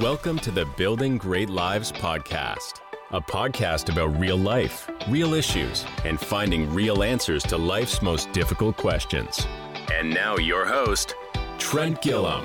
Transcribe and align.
Welcome 0.00 0.40
to 0.40 0.50
the 0.50 0.66
Building 0.76 1.18
Great 1.18 1.48
Lives 1.48 1.92
podcast, 1.92 2.80
a 3.12 3.20
podcast 3.20 3.92
about 3.92 4.18
real 4.18 4.36
life, 4.36 4.90
real 5.08 5.34
issues, 5.34 5.84
and 6.04 6.18
finding 6.18 6.74
real 6.74 7.04
answers 7.04 7.44
to 7.44 7.56
life's 7.56 8.02
most 8.02 8.32
difficult 8.32 8.76
questions. 8.76 9.46
And 9.92 10.12
now, 10.12 10.36
your 10.36 10.66
host, 10.66 11.14
Trent 11.58 12.02
Gilliam. 12.02 12.44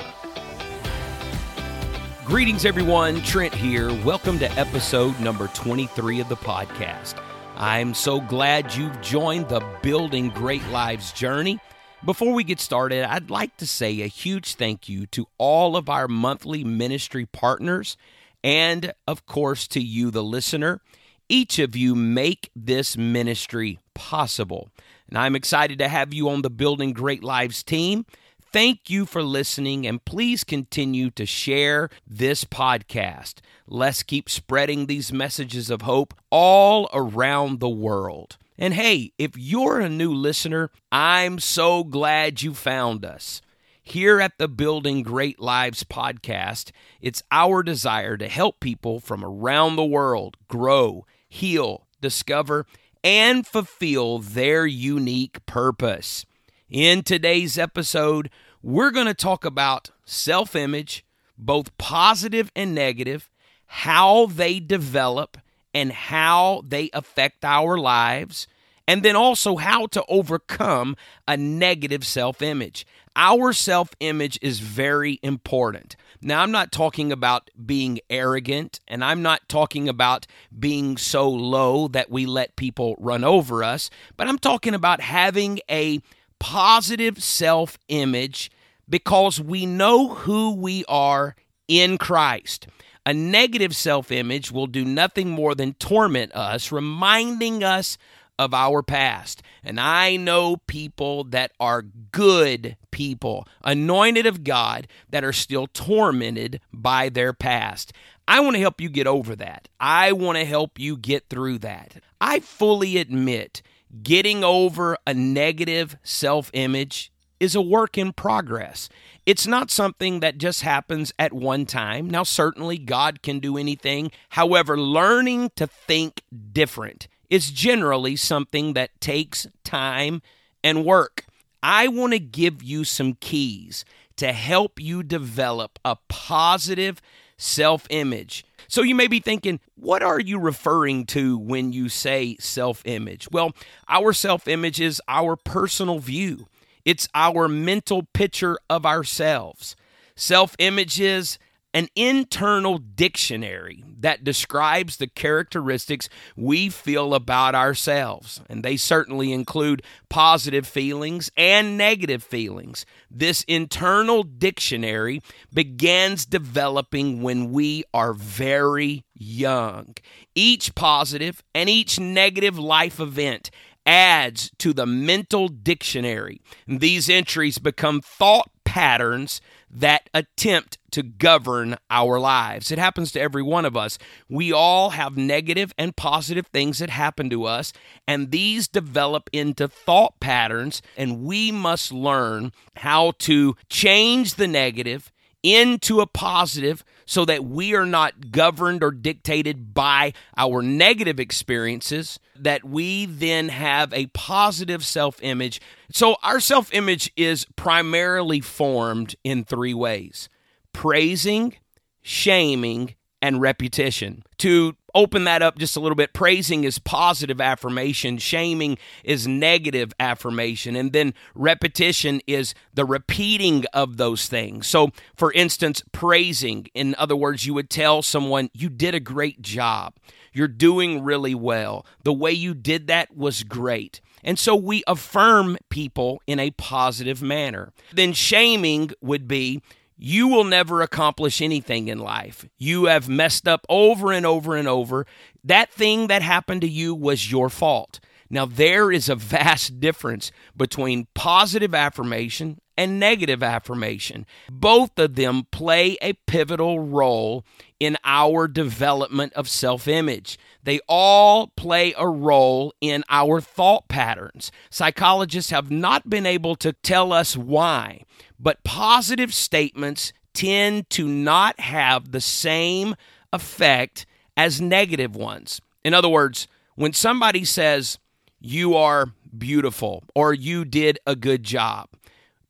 Greetings, 2.24 2.66
everyone. 2.66 3.20
Trent 3.24 3.56
here. 3.56 3.88
Welcome 4.04 4.38
to 4.40 4.52
episode 4.52 5.20
number 5.20 5.48
23 5.48 6.20
of 6.20 6.30
the 6.30 6.38
podcast. 6.38 7.20
I'm 7.58 7.96
so 7.96 8.22
glad 8.22 8.76
you've 8.76 9.02
joined 9.02 9.50
the 9.50 9.66
Building 9.82 10.30
Great 10.30 10.66
Lives 10.68 11.12
journey. 11.14 11.60
Before 12.06 12.34
we 12.34 12.46
get 12.46 12.62
started, 12.62 13.04
I'd 13.04 13.30
like 13.30 13.58
to 13.58 13.68
say 13.68 14.02
a 14.02 14.08
huge 14.08 14.56
thank 14.56 14.88
you 14.88 15.06
to 15.08 15.28
all 15.38 15.76
of 15.76 15.90
our 15.90 16.08
monthly 16.08 16.64
ministry 16.64 17.26
partners 17.26 17.98
and, 18.42 18.94
of 19.06 19.26
course, 19.26 19.68
to 19.68 19.82
you, 19.82 20.10
the 20.10 20.24
listener. 20.24 20.80
Each 21.28 21.60
of 21.60 21.76
you 21.76 21.96
make 21.96 22.52
this 22.56 22.96
ministry 22.96 23.80
possible. 23.94 24.70
And 25.10 25.18
I'm 25.18 25.36
excited 25.36 25.78
to 25.80 25.90
have 25.90 26.14
you 26.14 26.30
on 26.30 26.42
the 26.42 26.50
Building 26.50 26.94
Great 26.94 27.22
Lives 27.22 27.64
team. 27.64 28.06
Thank 28.52 28.90
you 28.90 29.06
for 29.06 29.22
listening, 29.22 29.86
and 29.86 30.04
please 30.04 30.46
continue 30.46 31.12
to 31.12 31.26
share 31.26 31.90
this 32.08 32.46
podcast. 32.46 33.42
Let's 33.68 34.04
keep 34.04 34.30
spreading 34.30 34.86
these 34.86 35.12
messages 35.12 35.70
of 35.70 35.82
hope 35.82 36.14
all 36.32 36.90
around 36.94 37.60
the 37.60 37.70
world. 37.70 38.38
And 38.62 38.74
hey, 38.74 39.14
if 39.18 39.38
you're 39.38 39.80
a 39.80 39.88
new 39.88 40.14
listener, 40.14 40.70
I'm 40.92 41.40
so 41.40 41.86
glad 41.86 42.42
you 42.42 42.54
found 42.54 43.06
us. 43.06 43.42
Here 43.82 44.20
at 44.20 44.38
the 44.38 44.50
Building 44.50 45.02
Great 45.02 45.40
Lives 45.40 45.86
podcast, 45.86 46.72
it's 47.00 47.24
our 47.32 47.64
desire 47.64 48.18
to 48.18 48.28
help 48.28 48.60
people 48.60 49.00
from 49.00 49.24
around 49.24 49.78
the 49.78 49.86
world 49.86 50.36
grow, 50.50 51.06
heal, 51.30 51.88
discover, 52.02 52.66
and 53.02 53.48
fulfill 53.48 54.20
their 54.20 54.66
unique 54.66 55.46
purpose. 55.46 56.26
In 56.70 57.02
today's 57.02 57.58
episode, 57.58 58.30
we're 58.62 58.92
going 58.92 59.08
to 59.08 59.14
talk 59.14 59.46
about 59.46 59.92
self 60.04 60.54
image, 60.54 61.06
both 61.38 61.78
positive 61.78 62.52
and 62.58 62.76
negative, 62.76 63.30
how 63.68 64.26
they 64.26 64.60
develop, 64.60 65.38
and 65.74 65.92
how 65.92 66.64
they 66.68 66.90
affect 66.94 67.46
our 67.46 67.78
lives, 67.78 68.48
and 68.88 69.04
then 69.04 69.16
also 69.16 69.58
how 69.58 69.86
to 69.88 70.04
overcome 70.08 70.96
a 71.28 71.38
negative 71.38 72.06
self 72.06 72.42
image. 72.42 72.86
Our 73.16 73.54
self 73.54 73.94
image 74.00 74.40
is 74.42 74.60
very 74.60 75.20
important. 75.22 75.96
Now, 76.22 76.42
I'm 76.42 76.52
not 76.52 76.72
talking 76.72 77.12
about 77.12 77.50
being 77.66 78.00
arrogant, 78.10 78.80
and 78.88 79.04
I'm 79.04 79.22
not 79.22 79.48
talking 79.48 79.88
about 79.88 80.28
being 80.58 80.98
so 80.98 81.30
low 81.30 81.88
that 81.90 82.10
we 82.10 82.26
let 82.26 82.58
people 82.58 82.96
run 83.00 83.24
over 83.24 83.64
us, 83.64 83.90
but 84.18 84.28
I'm 84.28 84.40
talking 84.40 84.74
about 84.74 85.00
having 85.00 85.60
a 85.70 86.02
positive 86.40 87.22
self 87.24 87.78
image 87.88 88.52
because 88.90 89.40
we 89.40 89.66
know 89.66 90.10
who 90.10 90.56
we 90.56 90.84
are 90.88 91.36
in 91.68 91.98
Christ. 91.98 92.68
A 93.10 93.14
negative 93.14 93.76
self 93.76 94.12
image 94.12 94.52
will 94.52 94.68
do 94.68 94.86
nothing 94.86 95.32
more 95.32 95.56
than 95.56 95.74
torment 95.74 96.32
us, 96.36 96.72
reminding 96.72 97.64
us 97.64 97.98
of 98.38 98.54
our 98.54 98.84
past. 98.84 99.42
And 99.64 99.80
I 99.80 100.16
know 100.16 100.58
people 100.68 101.24
that 101.24 101.52
are 101.60 101.82
good 101.82 102.78
people, 102.92 103.48
anointed 103.64 104.28
of 104.28 104.44
God, 104.44 104.88
that 105.10 105.24
are 105.24 105.34
still 105.34 105.66
tormented 105.66 106.62
by 106.72 107.10
their 107.10 107.34
past. 107.34 107.94
I 108.28 108.42
want 108.42 108.58
to 108.58 108.62
help 108.62 108.80
you 108.80 108.90
get 108.90 109.08
over 109.08 109.36
that. 109.38 109.70
I 109.80 110.12
want 110.12 110.38
to 110.38 110.46
help 110.46 110.78
you 110.78 110.96
get 110.96 111.30
through 111.30 111.58
that. 111.60 111.96
I 112.22 112.42
fully 112.42 112.98
admit 112.98 113.64
getting 114.04 114.44
over 114.44 115.00
a 115.08 115.16
negative 115.16 115.98
self 116.04 116.52
image 116.54 117.12
is 117.40 117.56
a 117.56 117.62
work 117.62 117.98
in 117.98 118.14
progress. 118.14 118.90
It's 119.26 119.48
not 119.48 119.72
something 119.72 120.20
that 120.20 120.38
just 120.38 120.62
happens 120.62 121.14
at 121.20 121.34
one 121.34 121.66
time. 121.66 122.10
Now, 122.10 122.24
certainly, 122.24 122.78
God 122.78 123.22
can 123.22 123.40
do 123.40 123.58
anything. 123.58 124.12
However, 124.30 124.78
learning 124.78 125.52
to 125.56 125.68
think 125.68 126.24
different 126.52 127.08
is 127.30 127.52
generally 127.52 128.16
something 128.16 128.74
that 128.74 129.00
takes 129.00 129.48
time 129.64 130.22
and 130.64 130.86
work. 130.86 131.26
I 131.62 131.88
want 131.88 132.14
to 132.14 132.20
give 132.20 132.64
you 132.64 132.84
some 132.84 133.14
keys 133.16 133.86
to 134.18 134.34
help 134.34 134.80
you 134.80 135.04
develop 135.04 135.80
a 135.86 135.98
positive 136.08 137.02
self 137.38 137.88
image. 137.90 138.46
So 138.68 138.82
you 138.82 138.94
may 138.94 139.08
be 139.08 139.20
thinking, 139.20 139.60
what 139.76 140.04
are 140.04 140.20
you 140.20 140.40
referring 140.40 141.06
to 141.08 141.38
when 141.38 141.74
you 141.74 141.90
say 141.90 142.36
self 142.40 142.82
image? 142.86 143.30
Well, 143.32 143.54
our 143.88 144.14
self 144.14 144.48
image 144.48 144.80
is 144.80 145.02
our 145.08 145.36
personal 145.36 146.00
view. 146.00 146.48
It's 146.86 147.08
our 147.14 147.48
mental 147.48 148.04
picture 148.14 148.58
of 148.70 148.86
ourselves. 148.86 149.76
Self 150.16 150.56
image 150.60 151.00
is 151.00 151.40
an 151.74 151.88
internal 151.96 152.80
dictionary 152.80 153.84
that 154.00 154.24
describes 154.24 154.98
the 154.98 155.08
characteristics 155.08 156.10
we 156.36 156.70
feel 156.70 157.14
about 157.14 157.54
ourselves. 157.54 158.42
And 158.50 158.64
they 158.64 158.76
certainly 158.76 159.32
include 159.32 159.84
positive 160.10 160.66
feelings 160.66 161.30
and 161.38 161.78
negative 161.78 162.24
feelings. 162.24 162.86
This 163.12 163.44
internal 163.44 164.24
dictionary 164.24 165.22
begins 165.54 166.26
developing 166.26 167.22
when 167.22 167.52
we 167.52 167.84
are 167.94 168.14
very 168.14 169.06
young. 169.14 169.94
Each 170.34 170.74
positive 170.74 171.44
and 171.54 171.70
each 171.70 172.00
negative 172.00 172.58
life 172.58 173.00
event 173.00 173.52
adds 173.90 174.52
to 174.60 174.72
the 174.72 174.86
mental 174.86 175.48
dictionary. 175.48 176.40
These 176.68 177.10
entries 177.10 177.58
become 177.58 178.02
thought 178.02 178.52
patterns 178.64 179.42
that 179.68 180.12
attempt 180.14 180.78
to 180.92 181.02
govern 181.02 181.76
our 181.90 182.20
lives. 182.20 182.70
It 182.70 182.78
happens 182.78 183.12
to 183.14 183.20
every 183.20 183.42
one 183.42 183.66
of 183.66 183.76
us. 183.76 183.98
We 184.30 184.54
all 184.54 184.92
have 184.92 185.18
negative 185.18 185.74
and 185.76 185.96
positive 185.96 186.46
things 186.48 186.78
that 186.78 186.92
happen 186.92 187.32
to 187.32 187.46
us, 187.46 187.74
and 188.08 188.30
these 188.30 188.68
develop 188.68 189.28
into 189.34 189.68
thought 189.68 190.20
patterns, 190.20 190.84
and 190.96 191.24
we 191.24 191.52
must 191.52 191.92
learn 191.92 192.52
how 192.76 193.14
to 193.20 193.56
change 193.70 194.36
the 194.36 194.48
negative 194.48 195.12
into 195.42 196.00
a 196.00 196.08
positive 196.08 196.84
so 197.10 197.26
that 197.26 197.44
we 197.44 197.74
are 197.74 197.88
not 197.88 198.30
governed 198.30 198.84
or 198.84 198.92
dictated 198.92 199.74
by 199.74 200.14
our 200.38 200.62
negative 200.62 201.20
experiences, 201.20 202.20
that 202.36 202.64
we 202.64 203.08
then 203.08 203.50
have 203.50 203.92
a 203.94 204.06
positive 204.14 204.86
self 204.86 205.18
image. 205.24 205.60
So, 205.92 206.18
our 206.22 206.40
self 206.40 206.72
image 206.72 207.12
is 207.18 207.48
primarily 207.56 208.42
formed 208.42 209.16
in 209.24 209.44
three 209.44 209.74
ways 209.74 210.30
praising, 210.72 211.56
shaming, 212.04 212.94
and 213.24 213.42
repetition. 213.42 214.22
To 214.40 214.76
open 214.96 215.26
that 215.26 215.42
up 215.42 215.58
just 215.58 215.76
a 215.76 215.80
little 215.80 215.96
bit, 215.96 216.14
praising 216.14 216.64
is 216.64 216.80
positive 216.80 217.42
affirmation, 217.42 218.18
shaming 218.18 218.78
is 219.04 219.28
negative 219.28 219.94
affirmation, 220.00 220.76
and 220.76 220.94
then 220.94 221.14
repetition 221.36 222.22
is 222.26 222.54
the 222.74 222.86
repeating 222.86 223.66
of 223.74 223.98
those 223.98 224.28
things. 224.28 224.68
So, 224.68 224.92
for 225.16 225.32
instance, 225.34 225.84
praising, 225.92 226.68
in 226.74 226.96
other 226.98 227.16
words, 227.16 227.46
you 227.46 227.54
would 227.54 227.70
tell 227.70 228.02
someone, 228.02 228.50
You 228.54 228.70
did 228.70 228.96
a 228.96 229.00
great 229.00 229.42
job. 229.42 229.94
You're 230.32 230.48
doing 230.48 231.04
really 231.04 231.36
well. 231.36 231.86
The 232.04 232.14
way 232.14 232.32
you 232.32 232.54
did 232.54 232.88
that 232.88 233.16
was 233.16 233.44
great. 233.44 234.02
And 234.24 234.38
so 234.38 234.56
we 234.56 234.84
affirm 234.88 235.58
people 235.70 236.22
in 236.28 236.40
a 236.40 236.52
positive 236.52 237.22
manner. 237.22 237.72
Then 237.94 238.14
shaming 238.14 238.92
would 239.02 239.28
be 239.28 239.62
you 240.02 240.30
will 240.30 240.46
never 240.46 240.82
accomplish 240.82 241.42
anything 241.42 241.90
in 241.90 242.00
life. 242.00 242.48
You 242.58 242.86
have 242.86 243.10
messed 243.10 243.50
up 243.50 243.66
over 243.68 244.14
and 244.14 244.26
over 244.26 244.56
and 244.56 244.66
over. 244.66 245.06
That 245.44 245.72
thing 245.72 246.08
that 246.08 246.22
happened 246.22 246.62
to 246.62 246.70
you 246.70 246.96
was 246.96 247.30
your 247.30 247.50
fault. 247.50 248.00
Now, 248.30 248.46
there 248.46 248.94
is 248.94 249.10
a 249.10 249.16
vast 249.16 249.80
difference 249.82 250.32
between 250.56 251.08
positive 251.14 251.76
affirmation 251.76 252.60
and 252.80 252.98
negative 252.98 253.44
affirmation. 253.44 254.26
Both 254.50 254.98
of 254.98 255.16
them 255.16 255.48
play 255.52 255.98
a 256.02 256.14
pivotal 256.14 256.80
role 256.80 257.44
in 257.78 257.98
our 258.06 258.48
development 258.48 259.34
of 259.34 259.50
self 259.50 259.86
image. 259.86 260.40
They 260.64 260.80
all 260.88 261.48
play 261.58 261.94
a 261.98 262.08
role 262.08 262.74
in 262.80 263.04
our 263.10 263.42
thought 263.42 263.90
patterns. 263.90 264.50
Psychologists 264.70 265.52
have 265.52 265.70
not 265.70 266.10
been 266.10 266.26
able 266.26 266.56
to 266.56 266.72
tell 266.72 267.12
us 267.12 267.36
why, 267.36 268.04
but 268.40 268.64
positive 268.64 269.34
statements 269.34 270.14
tend 270.34 270.90
to 270.92 271.06
not 271.06 271.60
have 271.60 272.14
the 272.14 272.22
same 272.22 272.96
effect 273.34 274.06
as 274.38 274.62
negative 274.62 275.18
ones. 275.18 275.60
In 275.84 275.94
other 275.94 276.08
words, 276.08 276.48
when 276.76 276.94
somebody 276.94 277.44
says, 277.44 278.00
You 278.40 278.76
are 278.76 279.08
beautiful 279.38 280.06
or 280.16 280.34
you 280.34 280.64
did 280.64 280.98
a 281.06 281.16
good 281.16 281.44
job, 281.44 281.90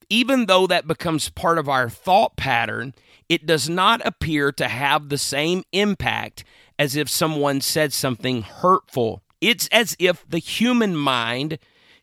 even 0.09 0.45
though 0.47 0.67
that 0.67 0.87
becomes 0.87 1.29
part 1.29 1.57
of 1.57 1.69
our 1.69 1.89
thought 1.89 2.35
pattern, 2.35 2.93
it 3.27 3.45
does 3.45 3.69
not 3.69 4.05
appear 4.05 4.51
to 4.51 4.67
have 4.67 5.09
the 5.09 5.17
same 5.17 5.63
impact 5.71 6.43
as 6.77 6.95
if 6.95 7.09
someone 7.09 7.61
said 7.61 7.93
something 7.93 8.41
hurtful. 8.41 9.21
It's 9.41 9.67
as 9.67 9.95
if 9.99 10.27
the 10.27 10.39
human 10.39 10.95
mind 10.95 11.59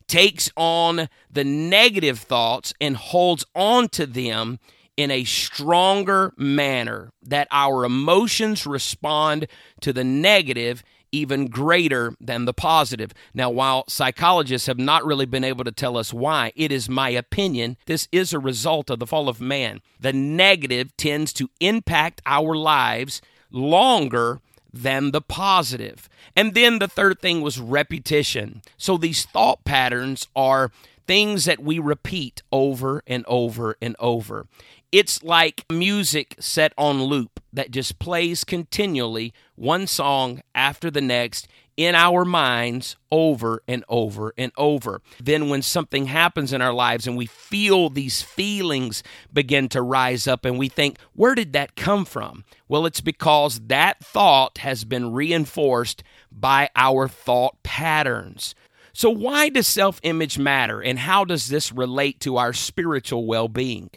takes 0.07 0.49
on 0.55 1.09
the 1.29 1.43
negative 1.43 2.19
thoughts 2.19 2.73
and 2.79 2.95
holds 2.95 3.45
on 3.53 3.89
to 3.89 4.05
them 4.05 4.59
in 4.95 5.11
a 5.11 5.25
stronger 5.25 6.33
manner, 6.37 7.11
that 7.21 7.47
our 7.51 7.85
emotions 7.85 8.65
respond 8.65 9.47
to 9.81 9.93
the 9.93 10.03
negative 10.03 10.81
even 11.11 11.47
greater 11.47 12.13
than 12.19 12.45
the 12.45 12.53
positive. 12.53 13.13
Now, 13.33 13.49
while 13.49 13.85
psychologists 13.87 14.67
have 14.67 14.79
not 14.79 15.05
really 15.05 15.25
been 15.25 15.43
able 15.43 15.63
to 15.63 15.71
tell 15.71 15.97
us 15.97 16.13
why, 16.13 16.51
it 16.55 16.71
is 16.71 16.89
my 16.89 17.09
opinion 17.09 17.77
this 17.85 18.07
is 18.11 18.33
a 18.33 18.39
result 18.39 18.89
of 18.89 18.99
the 18.99 19.07
fall 19.07 19.29
of 19.29 19.41
man. 19.41 19.81
The 19.99 20.13
negative 20.13 20.95
tends 20.97 21.33
to 21.33 21.49
impact 21.59 22.21
our 22.25 22.55
lives 22.55 23.21
longer 23.51 24.39
than 24.73 25.11
the 25.11 25.21
positive. 25.21 26.09
And 26.35 26.53
then 26.53 26.79
the 26.79 26.87
third 26.87 27.19
thing 27.19 27.41
was 27.41 27.59
repetition. 27.59 28.61
So 28.77 28.97
these 28.97 29.25
thought 29.25 29.63
patterns 29.63 30.27
are 30.35 30.71
things 31.07 31.45
that 31.45 31.59
we 31.61 31.79
repeat 31.79 32.43
over 32.51 33.01
and 33.07 33.25
over 33.27 33.77
and 33.81 33.95
over. 33.97 34.45
It's 34.91 35.21
like 35.21 35.65
music 35.69 36.35
set 36.39 36.71
on 36.77 37.03
loop 37.03 37.41
that 37.51 37.71
just 37.71 37.99
plays 37.99 38.45
continually, 38.45 39.33
one 39.55 39.85
song 39.85 40.41
after 40.55 40.89
the 40.89 41.01
next, 41.01 41.49
in 41.75 41.93
our 41.93 42.23
minds 42.23 42.95
over 43.11 43.61
and 43.67 43.83
over 43.89 44.33
and 44.37 44.53
over. 44.55 45.01
Then, 45.21 45.49
when 45.49 45.61
something 45.61 46.05
happens 46.05 46.53
in 46.53 46.61
our 46.61 46.71
lives 46.71 47.05
and 47.05 47.17
we 47.17 47.25
feel 47.25 47.89
these 47.89 48.21
feelings 48.21 49.03
begin 49.33 49.67
to 49.69 49.81
rise 49.81 50.25
up, 50.25 50.45
and 50.45 50.57
we 50.57 50.69
think, 50.69 50.97
where 51.13 51.35
did 51.35 51.51
that 51.51 51.75
come 51.75 52.05
from? 52.05 52.45
Well, 52.69 52.85
it's 52.85 53.01
because 53.01 53.59
that 53.67 53.99
thought 53.99 54.59
has 54.59 54.85
been 54.85 55.11
reinforced 55.11 56.01
by 56.31 56.69
our 56.77 57.09
thought 57.09 57.61
patterns. 57.61 58.55
So, 58.93 59.09
why 59.09 59.49
does 59.49 59.67
self 59.67 59.99
image 60.01 60.39
matter, 60.39 60.81
and 60.81 60.97
how 60.97 61.25
does 61.25 61.49
this 61.49 61.73
relate 61.73 62.21
to 62.21 62.37
our 62.37 62.53
spiritual 62.53 63.25
well 63.25 63.49
being? 63.49 63.89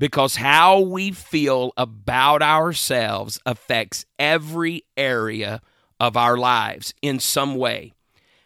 Because 0.00 0.36
how 0.36 0.80
we 0.80 1.10
feel 1.10 1.74
about 1.76 2.40
ourselves 2.40 3.38
affects 3.44 4.06
every 4.18 4.82
area 4.96 5.60
of 6.00 6.16
our 6.16 6.38
lives 6.38 6.94
in 7.02 7.20
some 7.20 7.54
way. 7.54 7.92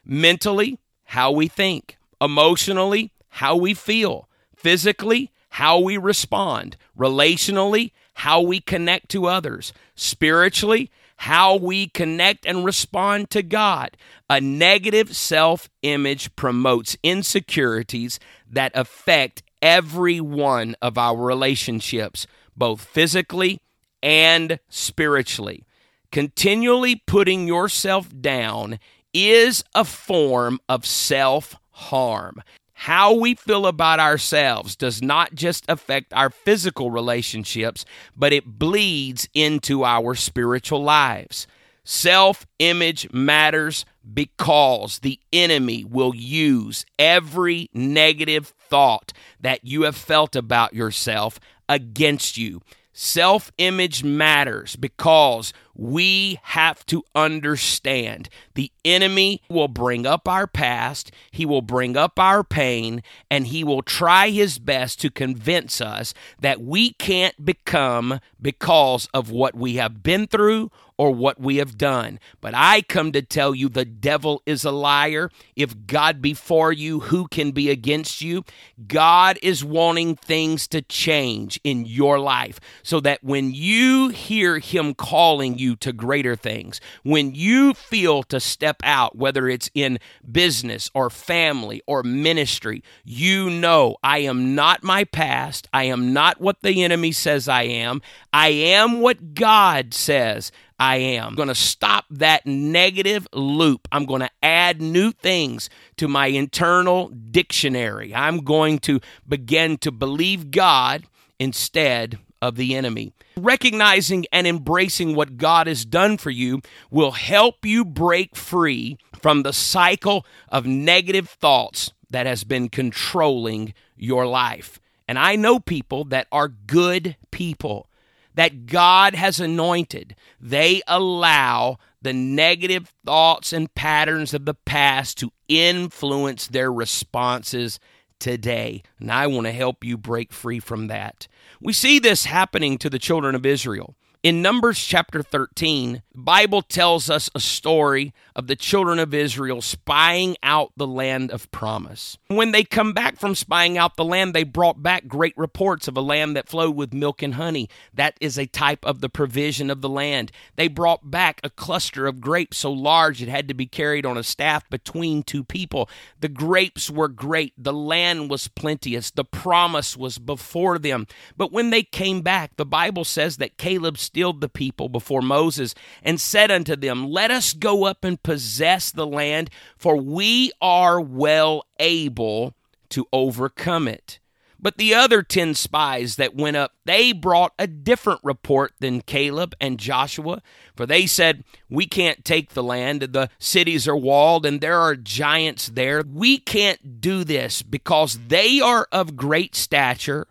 Mentally, 0.05 0.81
how 1.05 1.31
we 1.31 1.47
think, 1.47 1.97
emotionally, 2.21 3.13
how 3.29 3.55
we 3.55 3.73
feel, 3.73 4.29
physically, 4.57 5.31
how 5.51 5.79
we 5.79 5.97
respond, 5.97 6.77
relationally, 6.99 7.93
how 8.15 8.41
we 8.41 8.59
connect 8.59 9.09
to 9.11 9.27
others, 9.27 9.73
spiritually, 9.95 10.91
how 11.19 11.55
we 11.55 11.87
connect 11.87 12.45
and 12.45 12.65
respond 12.65 13.31
to 13.31 13.45
God. 13.45 13.97
A 14.29 14.41
negative 14.41 15.15
self 15.15 15.71
image 15.83 16.35
promotes 16.35 16.97
insecurities 17.05 18.19
that 18.51 18.73
affect 18.75 19.44
every 19.65 20.21
one 20.21 20.77
of 20.83 20.99
our 20.99 21.17
relationships, 21.17 22.27
both 22.55 22.83
physically 22.85 23.61
and 24.03 24.61
spiritually. 24.69 25.65
Continually 26.13 27.03
putting 27.07 27.49
yourself 27.49 28.09
down 28.21 28.79
is 29.15 29.65
a 29.75 29.85
form 29.85 30.61
of 30.69 30.85
self 30.85 31.57
harm. 31.71 32.43
How 32.75 33.15
we 33.15 33.35
feel 33.35 33.67
about 33.67 34.01
ourselves 34.01 34.77
does 34.77 35.01
not 35.01 35.35
just 35.35 35.65
affect 35.69 36.13
our 36.13 36.29
physical 36.29 36.91
relationships, 36.91 37.87
but 38.15 38.33
it 38.33 38.59
bleeds 38.59 39.29
into 39.33 39.85
our 39.85 40.15
spiritual 40.15 40.83
lives. 40.83 41.47
Self 41.85 42.47
image 42.59 43.11
matters 43.13 43.87
because 44.13 44.99
the 44.99 45.19
enemy 45.33 45.85
will 45.85 46.15
use 46.15 46.85
every 46.99 47.71
negative 47.73 48.53
thought 48.75 49.13
that 49.41 49.65
you 49.65 49.83
have 49.83 49.95
felt 49.95 50.35
about 50.35 50.75
yourself 50.75 51.39
against 51.69 52.37
you. 52.37 52.61
Self 52.93 53.53
image 53.57 54.03
matters 54.03 54.75
because 54.75 55.53
we 55.75 56.39
have 56.43 56.85
to 56.87 57.03
understand 57.15 58.29
the 58.55 58.71
enemy 58.85 59.43
will 59.49 59.69
bring 59.69 60.07
up 60.07 60.29
our 60.29 60.47
past, 60.47 61.11
he 61.31 61.45
will 61.45 61.63
bring 61.63 61.97
up 61.97 62.19
our 62.19 62.45
pain, 62.45 63.03
and 63.31 63.49
he 63.49 63.65
will 63.65 63.83
try 63.83 64.31
his 64.31 64.59
best 64.59 65.01
to 65.01 65.11
convince 65.11 65.81
us 65.81 66.15
that 66.41 66.61
we 66.61 66.93
can't 66.93 67.45
become 67.45 68.21
because 68.41 69.09
of 69.15 69.31
what 69.31 69.55
we 69.55 69.77
have 69.77 70.03
been 70.03 70.27
through 70.27 70.71
or 70.97 71.11
what 71.11 71.41
we 71.41 71.57
have 71.57 71.77
done. 71.77 72.21
But 72.41 72.55
I 72.55 72.83
come 72.83 73.13
to 73.13 73.23
tell 73.23 73.55
you 73.55 73.69
the 73.69 73.85
devil 73.85 74.43
is 74.47 74.65
a 74.65 74.71
liar. 74.71 75.31
If 75.57 75.87
God 75.87 76.23
be 76.23 76.35
for 76.35 76.73
you, 76.73 77.01
who 77.01 77.27
can 77.27 77.51
be 77.51 77.71
against 77.71 78.23
you? 78.23 78.45
God 78.87 79.39
is 79.43 79.65
wanting 79.65 80.17
things 80.17 80.69
to 80.69 80.83
change 80.83 81.61
in 81.65 81.85
your 81.85 82.19
life 82.21 82.61
so 82.83 83.01
that 83.01 83.25
when 83.25 83.53
you 83.53 84.09
hear 84.09 84.59
him 84.59 84.95
calling 84.95 85.59
you 85.59 85.64
to 85.77 85.93
greater 85.93 86.37
things, 86.37 86.81
when 87.03 87.35
you 87.35 87.75
feel 87.75 88.23
to 88.25 88.39
step 88.39 88.77
out, 88.85 89.17
whether 89.17 89.49
it's 89.49 89.71
in 89.75 89.99
business 90.31 90.91
or 90.95 91.11
family 91.11 91.83
or 91.87 92.03
ministry, 92.03 92.83
you 93.05 93.51
know 93.51 93.97
I 94.03 94.19
am 94.19 94.55
not 94.55 94.83
my 94.83 95.05
past. 95.05 95.69
I 95.73 95.85
am 95.85 96.13
not 96.13 96.41
what 96.41 96.63
the 96.63 96.85
enemy 96.85 97.13
says 97.13 97.49
I 97.49 97.63
am. 97.63 98.03
I 98.33 98.49
am 98.49 99.01
what 99.01 99.35
God 99.35 99.95
says 99.95 100.53
I 100.79 100.97
am. 100.97 101.29
I'm 101.29 101.35
going 101.35 101.49
to 101.49 101.55
stop 101.55 102.05
that 102.11 102.47
negative 102.47 103.27
loop. 103.33 103.89
I'm 103.93 104.07
going 104.07 104.21
to 104.21 104.31
add 104.43 104.81
new 104.81 105.13
things 105.13 105.71
to 105.97 106.09
my 106.09 106.27
internal 106.27 107.09
dictionary. 107.09 108.15
I'm 108.15 108.39
going 108.39 108.79
to 108.81 109.01
begin 109.29 109.79
to 109.79 109.93
believe 109.93 110.51
God 110.51 111.05
instead 111.39 112.19
of 112.45 112.57
the 112.57 112.77
enemy. 112.77 113.13
Recognizing 113.37 114.27
and 114.31 114.47
embracing 114.47 115.15
what 115.15 115.39
God 115.39 115.67
has 115.67 115.87
done 115.87 116.19
for 116.19 116.31
you 116.31 116.61
will 116.91 117.13
help 117.13 117.65
you 117.65 117.85
break 117.85 118.37
free 118.37 118.99
from 119.19 119.43
the 119.43 119.53
cycle 119.53 120.27
of 120.51 120.67
negative 120.67 121.29
thoughts 121.29 121.93
that 122.11 122.27
has 122.27 122.45
been 122.45 122.69
controlling 122.69 123.73
your 123.97 124.27
life. 124.27 124.79
And 125.09 125.19
I 125.19 125.37
know 125.37 125.59
people 125.59 126.05
that 126.05 126.27
are 126.31 126.49
good 126.49 127.17
people 127.31 127.89
that 128.35 128.67
God 128.67 129.15
has 129.15 129.41
anointed, 129.41 130.15
they 130.41 130.83
allow 130.87 131.79
the 132.03 132.13
negative 132.13 132.93
thoughts 133.07 133.53
and 133.53 133.73
patterns 133.75 134.35
of 134.35 134.45
the 134.45 134.55
past 134.55 135.17
to 135.19 135.33
influence 135.49 136.49
their 136.49 136.71
responses 136.71 137.79
today. 138.19 138.83
And 139.01 139.11
I 139.11 139.29
want 139.29 139.47
to 139.47 139.53
help 139.53 139.85
you 139.85 139.97
break 139.97 140.33
free 140.33 140.61
from 140.61 140.89
that. 140.89 141.29
We 141.65 141.73
see 141.73 141.99
this 141.99 142.27
happening 142.27 142.77
to 142.77 142.91
the 142.91 142.99
children 142.99 143.35
of 143.35 143.47
Israel. 143.47 143.97
In 144.25 144.41
Numbers 144.41 144.83
chapter 144.83 145.23
13, 145.23 146.01
the 146.15 146.19
Bible 146.19 146.63
tells 146.63 147.11
us 147.11 147.29
a 147.35 147.41
story 147.41 148.15
of 148.35 148.47
the 148.47 148.57
children 148.57 148.99
of 148.99 149.13
Israel 149.13 149.61
spying 149.61 150.35
out 150.43 150.73
the 150.79 150.87
land 150.87 151.31
of 151.31 151.51
promise. 151.51 152.17
When 152.29 152.51
they 152.51 152.65
come 152.65 152.95
back 152.95 153.19
from 153.19 153.35
spying 153.35 153.77
out 153.77 153.97
the 153.97 154.05
land, 154.05 154.33
they 154.33 154.45
brought 154.45 154.83
back 154.83 155.07
great 155.07 155.37
reports 155.37 155.89
of 155.89 155.99
a 155.99 156.01
land 156.01 156.37
that 156.37 156.49
flowed 156.49 156.75
with 156.75 156.95
milk 156.95 157.21
and 157.21 157.35
honey. 157.35 157.69
That 157.93 158.17
is 158.19 158.39
a 158.39 158.47
type 158.47 158.83
of 158.87 159.03
the 159.03 159.11
provision 159.11 159.69
of 159.69 159.83
the 159.83 159.91
land. 159.91 160.33
They 160.57 160.69
brought 160.69 161.11
back 161.11 161.39
a 161.45 161.51
cluster 161.51 162.07
of 162.07 162.23
grapes 162.23 162.57
so 162.57 162.73
large 162.73 163.21
it 163.21 163.29
had 163.29 163.47
to 163.49 163.55
be 163.55 163.67
carried 163.67 164.07
on 164.07 164.17
a 164.17 164.23
staff 164.23 164.67
between 164.71 165.23
two 165.23 165.45
people. 165.45 165.87
The 166.21 166.31
grapes 166.31 166.89
were 166.89 167.09
great, 167.09 167.53
the 167.59 167.75
land 167.75 168.31
was 168.31 168.49
plenteous, 168.49 169.11
the 169.11 169.23
promise 169.23 169.99
was 169.99 170.17
before 170.17 170.79
them. 170.79 171.09
But 171.37 171.53
when 171.53 171.69
they 171.69 171.83
came 171.83 172.23
back, 172.23 172.57
the 172.57 172.65
Bible 172.65 173.05
says 173.05 173.37
that 173.37 173.59
Caleb 173.59 173.99
stilled 174.15 174.41
the 174.41 174.49
people 174.49 174.89
before 174.89 175.21
Moses 175.21 175.75
and 176.01 176.21
said 176.21 176.49
unto 176.49 176.77
them, 176.77 177.11
Let 177.11 177.33
us 177.33 177.53
go 177.53 177.85
up 177.85 178.05
and 178.05 178.23
possess 178.23 178.93
the 178.93 179.09
land, 179.09 179.51
for 179.77 179.97
we 179.97 180.53
are 180.61 181.01
well 181.01 181.67
able 181.81 182.55
to 182.91 183.09
overcome 183.13 183.89
it. 183.89 184.21
But 184.61 184.79
the 184.79 184.95
other 184.95 185.25
10 185.25 185.55
spies 185.55 186.15
that 186.15 186.37
went 186.37 186.57
up, 186.57 186.75
they 186.85 187.13
brought 187.13 187.55
a 187.59 187.67
different 187.67 188.21
report 188.23 188.73
than 188.79 189.03
Caleb 189.03 189.57
and 189.61 189.81
Joshua. 189.81 190.43
For 190.77 190.87
they 190.87 191.07
said, 191.07 191.43
We 191.69 191.87
can't 191.87 192.25
take 192.25 192.51
the 192.51 192.63
land. 192.63 193.03
The 193.03 193.31
cities 193.41 193.89
are 193.89 193.97
walled 193.97 194.47
and 194.47 194.61
there 194.61 194.79
are 194.79 194.95
giants 194.95 195.71
there. 195.71 196.05
We 196.09 196.39
can't 196.39 197.01
do 197.01 197.25
this 197.25 197.63
because 197.63 198.21
they 198.29 198.61
are 198.61 198.87
of 198.93 199.17
great 199.17 199.57
stature 199.57 200.29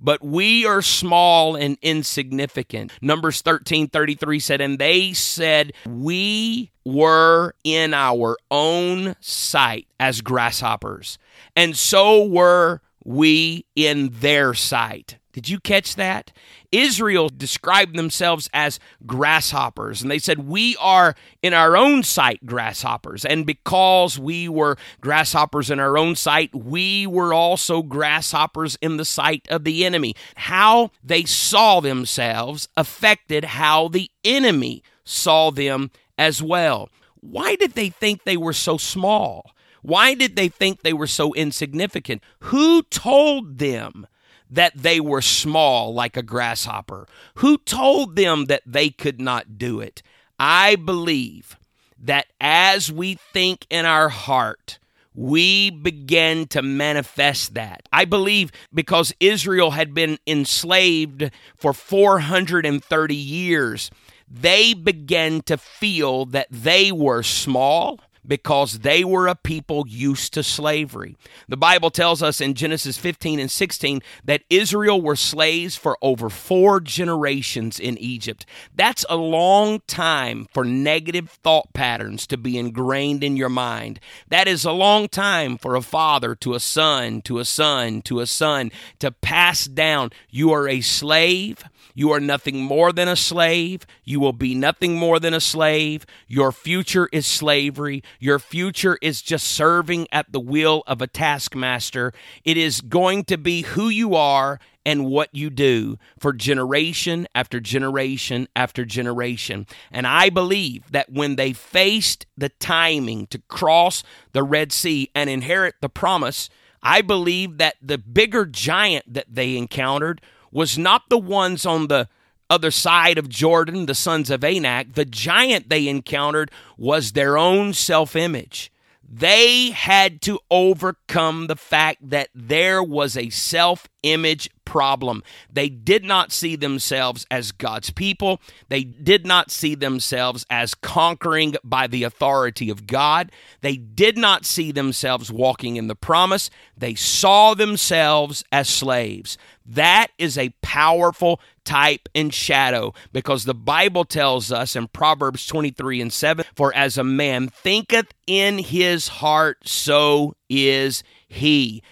but 0.00 0.22
we 0.22 0.66
are 0.66 0.82
small 0.82 1.56
and 1.56 1.78
insignificant. 1.82 2.92
Numbers 3.00 3.40
13 3.42 3.88
33 3.88 4.40
said, 4.40 4.60
And 4.60 4.78
they 4.78 5.12
said, 5.12 5.72
We 5.86 6.70
were 6.84 7.54
in 7.64 7.94
our 7.94 8.36
own 8.50 9.16
sight 9.20 9.86
as 9.98 10.20
grasshoppers, 10.20 11.18
and 11.54 11.76
so 11.76 12.24
were 12.24 12.80
we 13.04 13.64
in 13.74 14.10
their 14.12 14.52
sight. 14.54 15.18
Did 15.32 15.48
you 15.48 15.60
catch 15.60 15.96
that? 15.96 16.32
Israel 16.76 17.30
described 17.30 17.96
themselves 17.96 18.50
as 18.52 18.78
grasshoppers, 19.06 20.02
and 20.02 20.10
they 20.10 20.18
said, 20.18 20.46
We 20.46 20.76
are 20.76 21.14
in 21.42 21.54
our 21.54 21.74
own 21.74 22.02
sight 22.02 22.44
grasshoppers. 22.44 23.24
And 23.24 23.46
because 23.46 24.18
we 24.18 24.46
were 24.48 24.76
grasshoppers 25.00 25.70
in 25.70 25.80
our 25.80 25.96
own 25.96 26.16
sight, 26.16 26.54
we 26.54 27.06
were 27.06 27.32
also 27.32 27.82
grasshoppers 27.82 28.76
in 28.82 28.98
the 28.98 29.06
sight 29.06 29.46
of 29.48 29.64
the 29.64 29.86
enemy. 29.86 30.14
How 30.36 30.90
they 31.02 31.24
saw 31.24 31.80
themselves 31.80 32.68
affected 32.76 33.44
how 33.44 33.88
the 33.88 34.10
enemy 34.22 34.82
saw 35.02 35.50
them 35.50 35.90
as 36.18 36.42
well. 36.42 36.90
Why 37.20 37.56
did 37.56 37.72
they 37.72 37.88
think 37.88 38.24
they 38.24 38.36
were 38.36 38.52
so 38.52 38.76
small? 38.76 39.52
Why 39.80 40.14
did 40.14 40.36
they 40.36 40.48
think 40.48 40.82
they 40.82 40.92
were 40.92 41.06
so 41.06 41.32
insignificant? 41.32 42.22
Who 42.40 42.82
told 42.82 43.58
them? 43.58 44.06
That 44.50 44.72
they 44.76 45.00
were 45.00 45.22
small 45.22 45.92
like 45.94 46.16
a 46.16 46.22
grasshopper? 46.22 47.06
Who 47.36 47.58
told 47.58 48.16
them 48.16 48.46
that 48.46 48.62
they 48.66 48.90
could 48.90 49.20
not 49.20 49.58
do 49.58 49.80
it? 49.80 50.02
I 50.38 50.76
believe 50.76 51.56
that 51.98 52.26
as 52.40 52.92
we 52.92 53.14
think 53.14 53.66
in 53.70 53.86
our 53.86 54.08
heart, 54.08 54.78
we 55.14 55.70
begin 55.70 56.46
to 56.48 56.60
manifest 56.60 57.54
that. 57.54 57.88
I 57.92 58.04
believe 58.04 58.52
because 58.72 59.14
Israel 59.18 59.70
had 59.70 59.94
been 59.94 60.18
enslaved 60.26 61.30
for 61.56 61.72
430 61.72 63.14
years, 63.14 63.90
they 64.30 64.74
began 64.74 65.40
to 65.42 65.56
feel 65.56 66.26
that 66.26 66.48
they 66.50 66.92
were 66.92 67.22
small 67.22 68.00
because 68.26 68.80
they 68.80 69.04
were 69.04 69.26
a 69.26 69.34
people 69.34 69.84
used 69.88 70.34
to 70.34 70.42
slavery. 70.42 71.16
The 71.48 71.56
Bible 71.56 71.90
tells 71.90 72.22
us 72.22 72.40
in 72.40 72.54
Genesis 72.54 72.98
15 72.98 73.38
and 73.38 73.50
16 73.50 74.00
that 74.24 74.42
Israel 74.50 75.00
were 75.00 75.16
slaves 75.16 75.76
for 75.76 75.96
over 76.02 76.28
four 76.28 76.80
generations 76.80 77.78
in 77.78 77.98
Egypt. 77.98 78.46
That's 78.74 79.04
a 79.08 79.16
long 79.16 79.80
time 79.86 80.46
for 80.52 80.64
negative 80.64 81.30
thought 81.30 81.72
patterns 81.72 82.26
to 82.28 82.36
be 82.36 82.58
ingrained 82.58 83.22
in 83.22 83.36
your 83.36 83.48
mind. 83.48 84.00
That 84.28 84.48
is 84.48 84.64
a 84.64 84.72
long 84.72 85.08
time 85.08 85.58
for 85.58 85.74
a 85.74 85.82
father 85.82 86.34
to 86.36 86.54
a 86.54 86.60
son, 86.60 87.22
to 87.22 87.38
a 87.38 87.44
son, 87.44 88.02
to 88.02 88.20
a 88.20 88.26
son 88.26 88.70
to 88.98 89.10
pass 89.10 89.64
down. 89.64 90.10
You 90.30 90.52
are 90.52 90.68
a 90.68 90.80
slave 90.80 91.64
you 91.96 92.12
are 92.12 92.20
nothing 92.20 92.62
more 92.62 92.92
than 92.92 93.08
a 93.08 93.16
slave. 93.16 93.86
You 94.04 94.20
will 94.20 94.34
be 94.34 94.54
nothing 94.54 94.96
more 94.96 95.18
than 95.18 95.32
a 95.32 95.40
slave. 95.40 96.04
Your 96.28 96.52
future 96.52 97.08
is 97.10 97.26
slavery. 97.26 98.02
Your 98.20 98.38
future 98.38 98.98
is 99.00 99.22
just 99.22 99.46
serving 99.46 100.06
at 100.12 100.30
the 100.30 100.38
will 100.38 100.84
of 100.86 101.00
a 101.00 101.06
taskmaster. 101.06 102.12
It 102.44 102.58
is 102.58 102.82
going 102.82 103.24
to 103.24 103.38
be 103.38 103.62
who 103.62 103.88
you 103.88 104.14
are 104.14 104.60
and 104.84 105.06
what 105.06 105.34
you 105.34 105.48
do 105.48 105.96
for 106.18 106.34
generation 106.34 107.26
after 107.34 107.60
generation 107.60 108.46
after 108.54 108.84
generation. 108.84 109.66
And 109.90 110.06
I 110.06 110.28
believe 110.28 110.92
that 110.92 111.10
when 111.10 111.36
they 111.36 111.54
faced 111.54 112.26
the 112.36 112.50
timing 112.50 113.26
to 113.28 113.38
cross 113.48 114.02
the 114.32 114.42
Red 114.42 114.70
Sea 114.70 115.10
and 115.14 115.30
inherit 115.30 115.76
the 115.80 115.88
promise, 115.88 116.50
I 116.82 117.00
believe 117.00 117.56
that 117.56 117.76
the 117.80 117.96
bigger 117.96 118.44
giant 118.44 119.14
that 119.14 119.34
they 119.34 119.56
encountered 119.56 120.20
was 120.56 120.78
not 120.78 121.10
the 121.10 121.18
ones 121.18 121.66
on 121.66 121.88
the 121.88 122.08
other 122.48 122.70
side 122.70 123.18
of 123.18 123.28
Jordan, 123.28 123.84
the 123.84 123.94
sons 123.94 124.30
of 124.30 124.42
Anak. 124.42 124.94
The 124.94 125.04
giant 125.04 125.68
they 125.68 125.86
encountered 125.86 126.50
was 126.78 127.12
their 127.12 127.36
own 127.36 127.74
self 127.74 128.16
image. 128.16 128.72
They 129.08 129.70
had 129.70 130.20
to 130.22 130.40
overcome 130.50 131.46
the 131.46 131.56
fact 131.56 132.10
that 132.10 132.28
there 132.34 132.82
was 132.82 133.16
a 133.16 133.30
self 133.30 133.88
image 134.02 134.50
problem. 134.64 135.22
They 135.50 135.68
did 135.68 136.04
not 136.04 136.32
see 136.32 136.56
themselves 136.56 137.24
as 137.30 137.52
God's 137.52 137.90
people. 137.90 138.40
They 138.68 138.84
did 138.84 139.24
not 139.24 139.50
see 139.50 139.74
themselves 139.74 140.44
as 140.50 140.74
conquering 140.74 141.54
by 141.62 141.86
the 141.86 142.02
authority 142.02 142.68
of 142.68 142.86
God. 142.86 143.30
They 143.60 143.76
did 143.76 144.18
not 144.18 144.44
see 144.44 144.72
themselves 144.72 145.30
walking 145.30 145.76
in 145.76 145.86
the 145.86 145.94
promise. 145.94 146.50
They 146.76 146.94
saw 146.94 147.54
themselves 147.54 148.44
as 148.50 148.68
slaves. 148.68 149.38
That 149.64 150.08
is 150.18 150.36
a 150.36 150.54
powerful 150.62 151.40
type 151.66 152.08
and 152.14 152.32
shadow 152.32 152.94
because 153.12 153.44
the 153.44 153.54
Bible 153.54 154.04
tells 154.06 154.50
us 154.50 154.74
in 154.74 154.88
Proverbs 154.88 155.46
23 155.46 156.00
and 156.00 156.12
7 156.12 156.44
For 156.54 156.74
as 156.74 156.96
a 156.96 157.04
man 157.04 157.48
thinketh 157.48 158.14
in 158.26 158.58
his 158.58 159.08
heart, 159.08 159.68
so 159.68 160.34
is 160.48 161.02
he. 161.28 161.82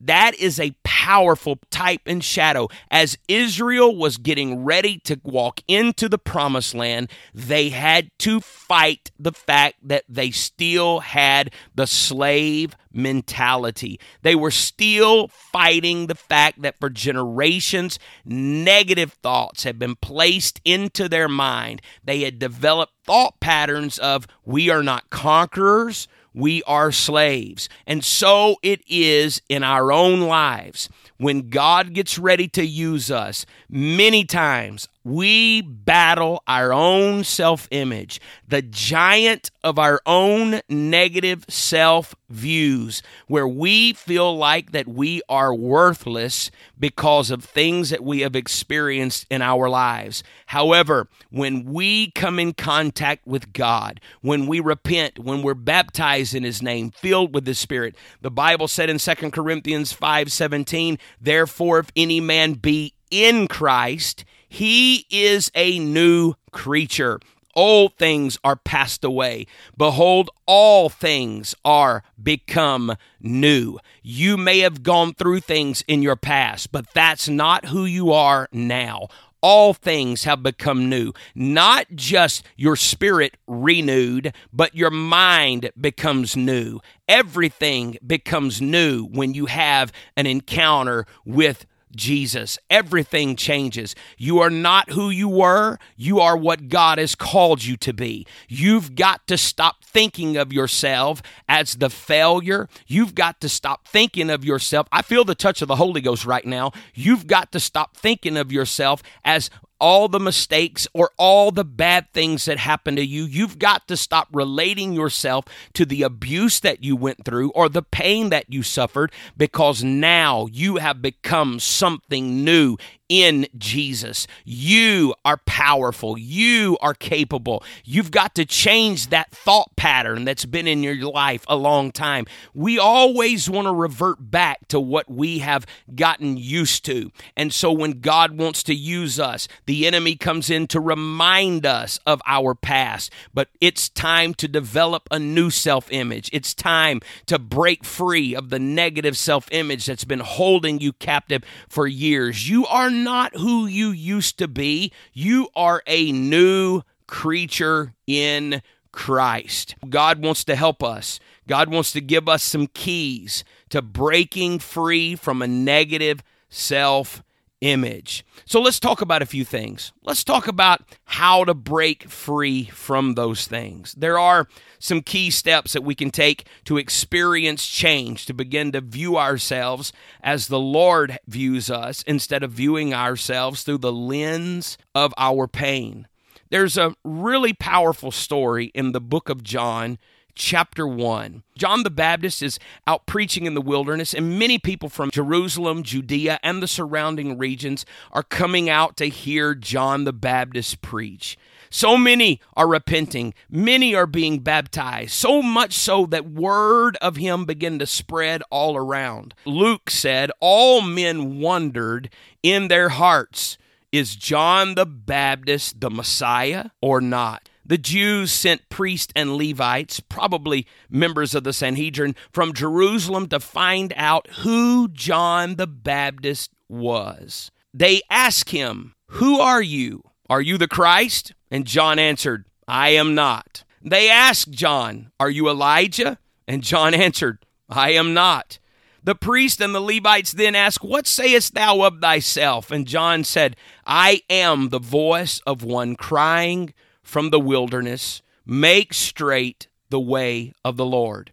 That 0.00 0.34
is 0.36 0.58
a 0.58 0.74
powerful 0.82 1.58
type 1.70 2.00
and 2.06 2.24
shadow. 2.24 2.68
As 2.90 3.18
Israel 3.28 3.94
was 3.94 4.16
getting 4.16 4.64
ready 4.64 4.98
to 5.00 5.20
walk 5.22 5.60
into 5.68 6.08
the 6.08 6.18
promised 6.18 6.74
land, 6.74 7.10
they 7.34 7.68
had 7.68 8.10
to 8.20 8.40
fight 8.40 9.10
the 9.18 9.32
fact 9.32 9.76
that 9.82 10.04
they 10.08 10.30
still 10.30 11.00
had 11.00 11.52
the 11.74 11.86
slave 11.86 12.74
mentality. 12.92 14.00
They 14.22 14.34
were 14.34 14.50
still 14.50 15.28
fighting 15.28 16.06
the 16.06 16.14
fact 16.14 16.62
that 16.62 16.80
for 16.80 16.90
generations, 16.90 17.98
negative 18.24 19.12
thoughts 19.22 19.64
had 19.64 19.78
been 19.78 19.96
placed 19.96 20.60
into 20.64 21.08
their 21.08 21.28
mind. 21.28 21.82
They 22.02 22.22
had 22.22 22.38
developed 22.38 22.94
thought 23.04 23.38
patterns 23.40 23.98
of, 23.98 24.26
we 24.44 24.70
are 24.70 24.82
not 24.82 25.10
conquerors 25.10 26.08
we 26.34 26.62
are 26.64 26.92
slaves. 26.92 27.68
And 27.86 28.04
so 28.04 28.56
it 28.62 28.82
is 28.86 29.42
in 29.48 29.62
our 29.62 29.92
own 29.92 30.20
lives. 30.20 30.88
When 31.16 31.50
God 31.50 31.92
gets 31.92 32.18
ready 32.18 32.48
to 32.48 32.64
use 32.64 33.10
us, 33.10 33.44
many 33.68 34.24
times 34.24 34.88
we 35.04 35.62
battle 35.62 36.42
our 36.46 36.72
own 36.72 37.24
self 37.24 37.66
image, 37.70 38.20
the 38.46 38.62
giant 38.62 39.50
of 39.64 39.78
our 39.78 40.00
own 40.04 40.60
negative 40.68 41.44
self 41.48 42.14
views, 42.28 43.02
where 43.26 43.48
we 43.48 43.92
feel 43.94 44.36
like 44.36 44.72
that 44.72 44.86
we 44.86 45.22
are 45.28 45.54
worthless 45.54 46.50
because 46.78 47.30
of 47.30 47.44
things 47.44 47.90
that 47.90 48.04
we 48.04 48.20
have 48.20 48.36
experienced 48.36 49.26
in 49.30 49.40
our 49.42 49.68
lives. 49.68 50.22
However, 50.46 51.08
when 51.30 51.64
we 51.64 52.10
come 52.10 52.38
in 52.38 52.52
contact 52.52 53.26
with 53.26 53.52
God, 53.52 54.00
when 54.20 54.46
we 54.46 54.60
repent, 54.60 55.18
when 55.18 55.42
we're 55.42 55.54
baptized 55.54 56.34
in 56.34 56.42
His 56.42 56.62
name, 56.62 56.90
filled 56.90 57.34
with 57.34 57.46
the 57.46 57.54
Spirit, 57.54 57.96
the 58.20 58.30
Bible 58.30 58.68
said 58.68 58.90
in 58.90 58.98
2 58.98 59.30
Corinthians 59.30 59.92
5 59.92 60.30
17, 60.30 60.98
therefore, 61.20 61.78
if 61.78 61.90
any 61.96 62.20
man 62.20 62.54
be 62.54 62.94
in 63.10 63.48
Christ, 63.48 64.24
he 64.50 65.06
is 65.10 65.50
a 65.54 65.78
new 65.78 66.34
creature. 66.50 67.20
Old 67.54 67.96
things 67.96 68.36
are 68.42 68.56
passed 68.56 69.04
away. 69.04 69.46
Behold, 69.78 70.28
all 70.44 70.88
things 70.88 71.54
are 71.64 72.02
become 72.20 72.96
new. 73.20 73.78
You 74.02 74.36
may 74.36 74.58
have 74.58 74.82
gone 74.82 75.14
through 75.14 75.40
things 75.40 75.84
in 75.86 76.02
your 76.02 76.16
past, 76.16 76.72
but 76.72 76.92
that's 76.92 77.28
not 77.28 77.66
who 77.66 77.84
you 77.84 78.12
are 78.12 78.48
now. 78.52 79.06
All 79.40 79.72
things 79.72 80.24
have 80.24 80.42
become 80.42 80.90
new. 80.90 81.12
Not 81.34 81.86
just 81.94 82.44
your 82.56 82.76
spirit 82.76 83.36
renewed, 83.46 84.34
but 84.52 84.74
your 84.74 84.90
mind 84.90 85.70
becomes 85.80 86.36
new. 86.36 86.80
Everything 87.08 87.96
becomes 88.04 88.60
new 88.60 89.06
when 89.06 89.32
you 89.32 89.46
have 89.46 89.92
an 90.16 90.26
encounter 90.26 91.06
with 91.24 91.66
Jesus. 91.94 92.58
Everything 92.68 93.36
changes. 93.36 93.94
You 94.16 94.38
are 94.40 94.50
not 94.50 94.90
who 94.90 95.10
you 95.10 95.28
were. 95.28 95.78
You 95.96 96.20
are 96.20 96.36
what 96.36 96.68
God 96.68 96.98
has 96.98 97.14
called 97.14 97.64
you 97.64 97.76
to 97.78 97.92
be. 97.92 98.26
You've 98.48 98.94
got 98.94 99.26
to 99.28 99.36
stop 99.36 99.84
thinking 99.84 100.36
of 100.36 100.52
yourself 100.52 101.22
as 101.48 101.74
the 101.74 101.90
failure. 101.90 102.68
You've 102.86 103.14
got 103.14 103.40
to 103.40 103.48
stop 103.48 103.88
thinking 103.88 104.30
of 104.30 104.44
yourself. 104.44 104.86
I 104.92 105.02
feel 105.02 105.24
the 105.24 105.34
touch 105.34 105.62
of 105.62 105.68
the 105.68 105.76
Holy 105.76 106.00
Ghost 106.00 106.24
right 106.24 106.46
now. 106.46 106.72
You've 106.94 107.26
got 107.26 107.52
to 107.52 107.60
stop 107.60 107.96
thinking 107.96 108.36
of 108.36 108.52
yourself 108.52 109.02
as 109.24 109.50
all 109.80 110.08
the 110.08 110.20
mistakes 110.20 110.86
or 110.92 111.10
all 111.16 111.50
the 111.50 111.64
bad 111.64 112.12
things 112.12 112.44
that 112.44 112.58
happened 112.58 112.98
to 112.98 113.06
you. 113.06 113.24
You've 113.24 113.58
got 113.58 113.88
to 113.88 113.96
stop 113.96 114.28
relating 114.32 114.92
yourself 114.92 115.44
to 115.74 115.84
the 115.84 116.02
abuse 116.02 116.60
that 116.60 116.84
you 116.84 116.96
went 116.96 117.24
through 117.24 117.50
or 117.50 117.68
the 117.68 117.82
pain 117.82 118.30
that 118.30 118.52
you 118.52 118.62
suffered 118.62 119.12
because 119.36 119.82
now 119.82 120.46
you 120.52 120.76
have 120.76 121.02
become 121.02 121.58
something 121.58 122.44
new 122.44 122.76
in 123.10 123.48
Jesus. 123.58 124.26
You 124.44 125.14
are 125.24 125.36
powerful. 125.38 126.16
You 126.16 126.78
are 126.80 126.94
capable. 126.94 127.62
You've 127.84 128.12
got 128.12 128.36
to 128.36 128.46
change 128.46 129.08
that 129.08 129.32
thought 129.32 129.74
pattern 129.76 130.24
that's 130.24 130.46
been 130.46 130.68
in 130.68 130.82
your 130.82 130.94
life 130.96 131.44
a 131.48 131.56
long 131.56 131.90
time. 131.90 132.24
We 132.54 132.78
always 132.78 133.50
want 133.50 133.66
to 133.66 133.74
revert 133.74 134.30
back 134.30 134.68
to 134.68 134.78
what 134.78 135.10
we 135.10 135.40
have 135.40 135.66
gotten 135.94 136.36
used 136.36 136.84
to. 136.84 137.10
And 137.36 137.52
so 137.52 137.72
when 137.72 138.00
God 138.00 138.38
wants 138.38 138.62
to 138.64 138.74
use 138.74 139.18
us, 139.18 139.48
the 139.66 139.88
enemy 139.88 140.14
comes 140.14 140.48
in 140.48 140.68
to 140.68 140.78
remind 140.78 141.66
us 141.66 141.98
of 142.06 142.22
our 142.26 142.54
past. 142.54 143.12
But 143.34 143.48
it's 143.60 143.88
time 143.88 144.34
to 144.34 144.46
develop 144.46 145.08
a 145.10 145.18
new 145.18 145.50
self 145.50 145.90
image. 145.90 146.30
It's 146.32 146.54
time 146.54 147.00
to 147.26 147.40
break 147.40 147.84
free 147.84 148.36
of 148.36 148.50
the 148.50 148.60
negative 148.60 149.18
self 149.18 149.48
image 149.50 149.86
that's 149.86 150.04
been 150.04 150.20
holding 150.20 150.80
you 150.80 150.92
captive 150.92 151.42
for 151.68 151.88
years. 151.88 152.48
You 152.48 152.66
are 152.66 152.99
not 153.04 153.36
who 153.36 153.66
you 153.66 153.90
used 153.90 154.38
to 154.38 154.48
be. 154.48 154.92
You 155.12 155.48
are 155.54 155.82
a 155.86 156.12
new 156.12 156.82
creature 157.06 157.94
in 158.06 158.62
Christ. 158.92 159.74
God 159.88 160.22
wants 160.22 160.44
to 160.44 160.56
help 160.56 160.82
us. 160.82 161.20
God 161.46 161.70
wants 161.70 161.92
to 161.92 162.00
give 162.00 162.28
us 162.28 162.42
some 162.42 162.68
keys 162.68 163.44
to 163.70 163.82
breaking 163.82 164.58
free 164.58 165.16
from 165.16 165.42
a 165.42 165.46
negative 165.48 166.22
self 166.48 167.22
image. 167.60 168.24
So 168.44 168.60
let's 168.60 168.80
talk 168.80 169.00
about 169.00 169.22
a 169.22 169.26
few 169.26 169.44
things. 169.44 169.92
Let's 170.02 170.24
talk 170.24 170.48
about 170.48 170.82
how 171.04 171.44
to 171.44 171.54
break 171.54 172.08
free 172.08 172.64
from 172.64 173.14
those 173.14 173.46
things. 173.46 173.94
There 173.94 174.18
are 174.18 174.48
some 174.78 175.02
key 175.02 175.30
steps 175.30 175.74
that 175.74 175.84
we 175.84 175.94
can 175.94 176.10
take 176.10 176.46
to 176.64 176.78
experience 176.78 177.66
change, 177.66 178.26
to 178.26 178.34
begin 178.34 178.72
to 178.72 178.80
view 178.80 179.18
ourselves 179.18 179.92
as 180.22 180.48
the 180.48 180.60
Lord 180.60 181.18
views 181.26 181.70
us 181.70 182.02
instead 182.04 182.42
of 182.42 182.52
viewing 182.52 182.94
ourselves 182.94 183.62
through 183.62 183.78
the 183.78 183.92
lens 183.92 184.78
of 184.94 185.12
our 185.18 185.46
pain. 185.46 186.08
There's 186.50 186.76
a 186.76 186.94
really 187.04 187.52
powerful 187.52 188.10
story 188.10 188.66
in 188.74 188.92
the 188.92 189.00
book 189.00 189.28
of 189.28 189.44
John 189.44 189.98
chapter 190.40 190.86
1. 190.86 191.42
John 191.56 191.82
the 191.82 191.90
Baptist 191.90 192.42
is 192.42 192.58
out 192.86 193.04
preaching 193.04 193.44
in 193.44 193.52
the 193.52 193.60
wilderness, 193.60 194.14
and 194.14 194.38
many 194.38 194.58
people 194.58 194.88
from 194.88 195.10
Jerusalem, 195.10 195.82
Judea, 195.82 196.40
and 196.42 196.62
the 196.62 196.66
surrounding 196.66 197.36
regions 197.36 197.84
are 198.10 198.22
coming 198.22 198.70
out 198.70 198.96
to 198.96 199.06
hear 199.06 199.54
John 199.54 200.04
the 200.04 200.14
Baptist 200.14 200.80
preach. 200.80 201.36
So 201.68 201.98
many 201.98 202.40
are 202.56 202.66
repenting, 202.66 203.34
many 203.50 203.94
are 203.94 204.06
being 204.06 204.38
baptized, 204.38 205.12
so 205.12 205.42
much 205.42 205.74
so 205.74 206.06
that 206.06 206.30
word 206.30 206.96
of 207.02 207.16
him 207.16 207.44
began 207.44 207.78
to 207.78 207.86
spread 207.86 208.42
all 208.50 208.76
around. 208.76 209.34
Luke 209.44 209.90
said, 209.90 210.32
All 210.40 210.80
men 210.80 211.38
wondered 211.38 212.08
in 212.42 212.68
their 212.68 212.88
hearts, 212.88 213.58
is 213.92 214.16
John 214.16 214.74
the 214.74 214.86
Baptist 214.86 215.80
the 215.80 215.90
Messiah 215.90 216.70
or 216.80 217.02
not? 217.02 217.49
The 217.70 217.78
Jews 217.78 218.32
sent 218.32 218.68
priests 218.68 219.12
and 219.14 219.36
Levites, 219.36 220.00
probably 220.00 220.66
members 220.90 221.36
of 221.36 221.44
the 221.44 221.52
Sanhedrin, 221.52 222.16
from 222.32 222.52
Jerusalem 222.52 223.28
to 223.28 223.38
find 223.38 223.92
out 223.94 224.26
who 224.40 224.88
John 224.88 225.54
the 225.54 225.68
Baptist 225.68 226.50
was. 226.68 227.52
They 227.72 228.02
asked 228.10 228.50
him, 228.50 228.96
Who 229.10 229.38
are 229.38 229.62
you? 229.62 230.02
Are 230.28 230.40
you 230.40 230.58
the 230.58 230.66
Christ? 230.66 231.32
And 231.48 231.64
John 231.64 232.00
answered, 232.00 232.44
I 232.66 232.88
am 232.88 233.14
not. 233.14 233.62
They 233.80 234.10
asked 234.10 234.50
John, 234.50 235.12
Are 235.20 235.30
you 235.30 235.48
Elijah? 235.48 236.18
And 236.48 236.64
John 236.64 236.92
answered, 237.06 237.38
I 237.68 237.92
am 237.92 238.12
not. 238.12 238.58
The 239.04 239.14
priest 239.14 239.60
and 239.60 239.72
the 239.72 239.80
Levites 239.80 240.32
then 240.32 240.56
asked, 240.56 240.82
What 240.82 241.06
sayest 241.06 241.54
thou 241.54 241.82
of 241.82 242.00
thyself? 242.00 242.72
And 242.72 242.84
John 242.84 243.22
said, 243.22 243.54
I 243.86 244.22
am 244.28 244.70
the 244.70 244.80
voice 244.80 245.40
of 245.46 245.62
one 245.62 245.94
crying 245.94 246.74
from 247.10 247.30
the 247.30 247.40
wilderness, 247.40 248.22
make 248.46 248.94
straight 248.94 249.66
the 249.90 250.00
way 250.00 250.52
of 250.64 250.76
the 250.76 250.86
Lord. 250.86 251.32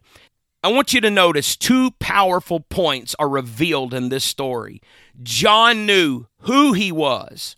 I 0.62 0.68
want 0.68 0.92
you 0.92 1.00
to 1.00 1.10
notice 1.10 1.56
two 1.56 1.92
powerful 2.00 2.58
points 2.60 3.14
are 3.20 3.28
revealed 3.28 3.94
in 3.94 4.08
this 4.08 4.24
story. 4.24 4.82
John 5.22 5.86
knew 5.86 6.26
who 6.40 6.72
he 6.72 6.90
was, 6.90 7.54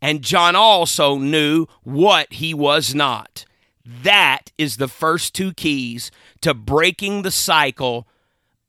and 0.00 0.22
John 0.22 0.54
also 0.54 1.18
knew 1.18 1.66
what 1.82 2.32
he 2.34 2.54
was 2.54 2.94
not. 2.94 3.44
That 3.84 4.52
is 4.56 4.76
the 4.76 4.88
first 4.88 5.34
two 5.34 5.52
keys 5.52 6.12
to 6.42 6.54
breaking 6.54 7.22
the 7.22 7.32
cycle 7.32 8.06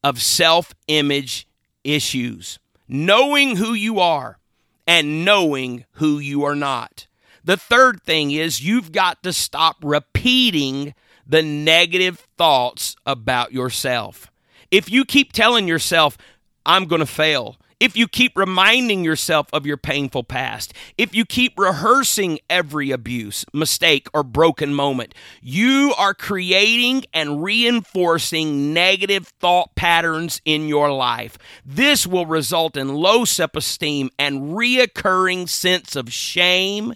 of 0.03 0.19
self 0.19 0.73
image 0.87 1.47
issues. 1.83 2.57
Knowing 2.87 3.57
who 3.57 3.73
you 3.73 3.99
are 3.99 4.39
and 4.87 5.23
knowing 5.23 5.85
who 5.93 6.17
you 6.17 6.43
are 6.43 6.55
not. 6.55 7.05
The 7.45 7.57
third 7.57 8.01
thing 8.01 8.31
is 8.31 8.65
you've 8.65 8.91
got 8.91 9.21
to 9.21 9.31
stop 9.31 9.77
repeating 9.83 10.95
the 11.27 11.43
negative 11.43 12.27
thoughts 12.39 12.95
about 13.05 13.53
yourself. 13.53 14.31
If 14.71 14.89
you 14.89 15.05
keep 15.05 15.31
telling 15.31 15.67
yourself, 15.67 16.17
I'm 16.65 16.85
going 16.85 17.01
to 17.01 17.05
fail, 17.05 17.57
if 17.79 17.95
you 17.95 18.07
keep 18.07 18.35
reminding 18.35 19.03
yourself 19.03 19.47
of 19.53 19.63
your 19.63 19.77
painful 19.77 20.23
past, 20.23 20.73
if 20.97 21.13
you 21.13 21.23
keep 21.23 21.59
rehearsing 21.59 22.39
every 22.49 22.89
abuse, 22.89 23.45
mistake, 23.53 24.07
or 24.11 24.23
broken 24.23 24.73
moment, 24.73 25.13
you 25.39 25.93
are 25.99 26.15
creating 26.15 27.05
and 27.13 27.43
reinforcing 27.43 28.73
negative 28.73 29.27
thought 29.39 29.75
patterns 29.75 30.41
in 30.45 30.67
your 30.67 30.91
life. 30.91 31.37
This 31.63 32.07
will 32.07 32.25
result 32.25 32.75
in 32.75 32.95
low 32.95 33.23
self 33.23 33.55
esteem 33.55 34.09
and 34.17 34.55
reoccurring 34.55 35.47
sense 35.47 35.95
of 35.95 36.11
shame 36.11 36.95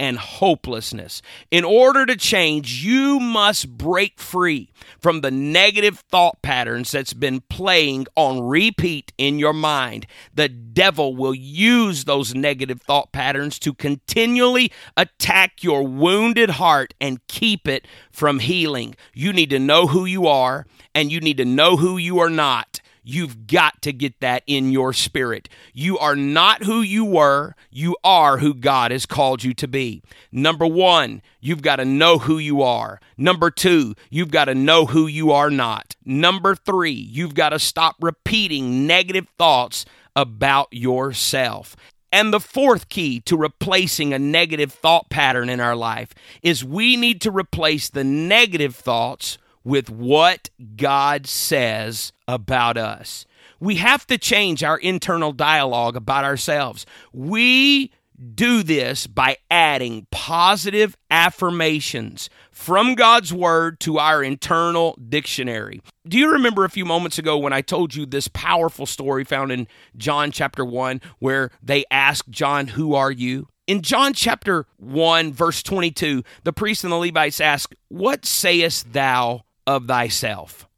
and 0.00 0.16
hopelessness. 0.16 1.20
In 1.50 1.62
order 1.62 2.06
to 2.06 2.16
change, 2.16 2.82
you 2.82 3.20
must 3.20 3.76
break 3.76 4.18
free 4.18 4.70
from 4.98 5.20
the 5.20 5.30
negative 5.30 6.02
thought 6.10 6.40
patterns 6.40 6.90
that's 6.90 7.12
been 7.12 7.42
playing 7.50 8.06
on 8.16 8.40
repeat 8.40 9.12
in 9.18 9.38
your 9.38 9.52
mind. 9.52 10.06
The 10.34 10.48
devil 10.48 11.14
will 11.14 11.34
use 11.34 12.04
those 12.04 12.34
negative 12.34 12.80
thought 12.80 13.12
patterns 13.12 13.58
to 13.58 13.74
continually 13.74 14.72
attack 14.96 15.62
your 15.62 15.86
wounded 15.86 16.50
heart 16.50 16.94
and 16.98 17.24
keep 17.28 17.68
it 17.68 17.86
from 18.10 18.38
healing. 18.38 18.96
You 19.12 19.34
need 19.34 19.50
to 19.50 19.58
know 19.58 19.86
who 19.86 20.06
you 20.06 20.26
are 20.26 20.66
and 20.94 21.12
you 21.12 21.20
need 21.20 21.36
to 21.36 21.44
know 21.44 21.76
who 21.76 21.98
you 21.98 22.18
are 22.20 22.30
not. 22.30 22.80
You've 23.02 23.46
got 23.46 23.80
to 23.82 23.92
get 23.92 24.20
that 24.20 24.42
in 24.46 24.70
your 24.70 24.92
spirit. 24.92 25.48
You 25.72 25.98
are 25.98 26.16
not 26.16 26.64
who 26.64 26.80
you 26.80 27.04
were, 27.04 27.54
you 27.70 27.96
are 28.04 28.38
who 28.38 28.54
God 28.54 28.90
has 28.90 29.06
called 29.06 29.42
you 29.42 29.54
to 29.54 29.68
be. 29.68 30.02
Number 30.30 30.66
one, 30.66 31.22
you've 31.40 31.62
got 31.62 31.76
to 31.76 31.84
know 31.84 32.18
who 32.18 32.38
you 32.38 32.62
are. 32.62 33.00
Number 33.16 33.50
two, 33.50 33.94
you've 34.10 34.30
got 34.30 34.46
to 34.46 34.54
know 34.54 34.86
who 34.86 35.06
you 35.06 35.32
are 35.32 35.50
not. 35.50 35.96
Number 36.04 36.54
three, 36.54 36.92
you've 36.92 37.34
got 37.34 37.50
to 37.50 37.58
stop 37.58 37.96
repeating 38.00 38.86
negative 38.86 39.28
thoughts 39.38 39.84
about 40.14 40.68
yourself. 40.70 41.76
And 42.12 42.32
the 42.32 42.40
fourth 42.40 42.88
key 42.88 43.20
to 43.20 43.36
replacing 43.36 44.12
a 44.12 44.18
negative 44.18 44.72
thought 44.72 45.10
pattern 45.10 45.48
in 45.48 45.60
our 45.60 45.76
life 45.76 46.12
is 46.42 46.64
we 46.64 46.96
need 46.96 47.20
to 47.22 47.30
replace 47.30 47.88
the 47.88 48.04
negative 48.04 48.74
thoughts 48.74 49.38
with 49.64 49.90
what 49.90 50.50
God 50.76 51.26
says 51.26 52.12
about 52.26 52.76
us. 52.76 53.26
We 53.58 53.76
have 53.76 54.06
to 54.06 54.16
change 54.18 54.62
our 54.62 54.78
internal 54.78 55.32
dialogue 55.32 55.96
about 55.96 56.24
ourselves. 56.24 56.86
We 57.12 57.92
do 58.34 58.62
this 58.62 59.06
by 59.06 59.36
adding 59.50 60.06
positive 60.10 60.96
affirmations 61.10 62.28
from 62.50 62.94
God's 62.94 63.32
Word 63.32 63.80
to 63.80 63.98
our 63.98 64.22
internal 64.22 64.98
dictionary. 65.08 65.80
Do 66.06 66.18
you 66.18 66.30
remember 66.32 66.64
a 66.64 66.70
few 66.70 66.84
moments 66.84 67.18
ago 67.18 67.38
when 67.38 67.52
I 67.52 67.62
told 67.62 67.94
you 67.94 68.04
this 68.04 68.28
powerful 68.28 68.86
story 68.86 69.24
found 69.24 69.52
in 69.52 69.66
John 69.96 70.30
chapter 70.30 70.64
1 70.64 71.00
where 71.18 71.50
they 71.62 71.84
asked 71.90 72.30
John, 72.30 72.68
Who 72.68 72.94
are 72.94 73.10
you? 73.10 73.48
In 73.66 73.82
John 73.82 74.12
chapter 74.12 74.66
1, 74.78 75.32
verse 75.32 75.62
22, 75.62 76.22
the 76.44 76.52
priests 76.52 76.84
and 76.84 76.92
the 76.92 76.96
Levites 76.96 77.40
ask, 77.40 77.72
What 77.88 78.26
sayest 78.26 78.92
thou 78.92 79.44
of 79.66 79.86
thyself? 79.86 80.68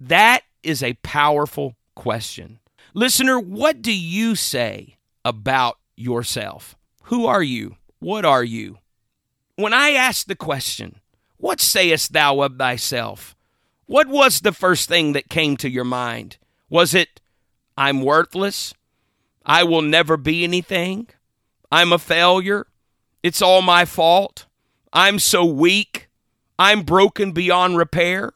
That 0.00 0.42
is 0.62 0.82
a 0.82 0.94
powerful 1.02 1.76
question. 1.94 2.58
Listener, 2.94 3.38
what 3.38 3.82
do 3.82 3.92
you 3.92 4.34
say 4.34 4.96
about 5.24 5.78
yourself? 5.96 6.76
Who 7.04 7.26
are 7.26 7.42
you? 7.42 7.76
What 7.98 8.24
are 8.24 8.44
you? 8.44 8.78
When 9.56 9.72
I 9.72 9.90
ask 9.90 10.26
the 10.26 10.34
question, 10.34 11.00
What 11.36 11.60
sayest 11.60 12.12
thou 12.12 12.40
of 12.42 12.56
thyself? 12.56 13.34
What 13.86 14.08
was 14.08 14.40
the 14.40 14.52
first 14.52 14.88
thing 14.88 15.12
that 15.12 15.28
came 15.28 15.56
to 15.58 15.68
your 15.68 15.84
mind? 15.84 16.38
Was 16.70 16.94
it, 16.94 17.20
I'm 17.76 18.02
worthless? 18.02 18.74
I 19.44 19.64
will 19.64 19.82
never 19.82 20.16
be 20.16 20.44
anything? 20.44 21.08
I'm 21.70 21.92
a 21.92 21.98
failure? 21.98 22.66
It's 23.22 23.42
all 23.42 23.60
my 23.62 23.84
fault? 23.84 24.46
I'm 24.92 25.18
so 25.18 25.44
weak? 25.44 26.08
I'm 26.58 26.82
broken 26.82 27.32
beyond 27.32 27.76
repair? 27.76 28.32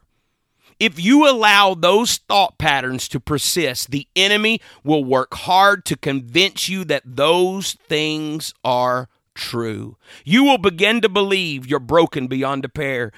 If 0.79 1.03
you 1.03 1.27
allow 1.27 1.73
those 1.73 2.17
thought 2.17 2.59
patterns 2.59 3.07
to 3.09 3.19
persist, 3.19 3.89
the 3.89 4.07
enemy 4.15 4.61
will 4.83 5.03
work 5.03 5.33
hard 5.33 5.85
to 5.85 5.97
convince 5.97 6.69
you 6.69 6.83
that 6.85 7.01
those 7.05 7.73
things 7.73 8.53
are 8.63 9.09
true. 9.33 9.97
You 10.23 10.43
will 10.43 10.59
begin 10.59 11.01
to 11.01 11.09
believe 11.09 11.65
you're 11.65 11.79
broken 11.79 12.27
beyond 12.27 12.63
repair. 12.63 13.11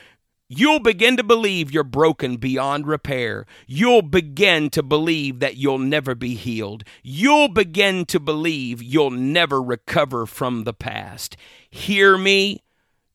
You'll 0.47 0.79
begin 0.79 1.15
to 1.17 1.23
believe 1.23 1.71
you're 1.71 1.83
broken 1.83 2.38
beyond 2.38 2.88
repair. 2.88 3.45
You'll 3.67 4.01
begin 4.01 4.69
to 4.71 4.81
believe 4.81 5.39
that 5.39 5.57
you'll 5.57 5.77
never 5.79 6.15
be 6.15 6.35
healed. 6.35 6.83
You'll 7.03 7.49
begin 7.49 8.05
to 8.05 8.19
believe 8.19 8.81
you'll 8.81 9.12
never 9.12 9.62
recover 9.62 10.25
from 10.25 10.63
the 10.63 10.73
past. 10.73 11.38
Hear 11.69 12.17
me. 12.17 12.63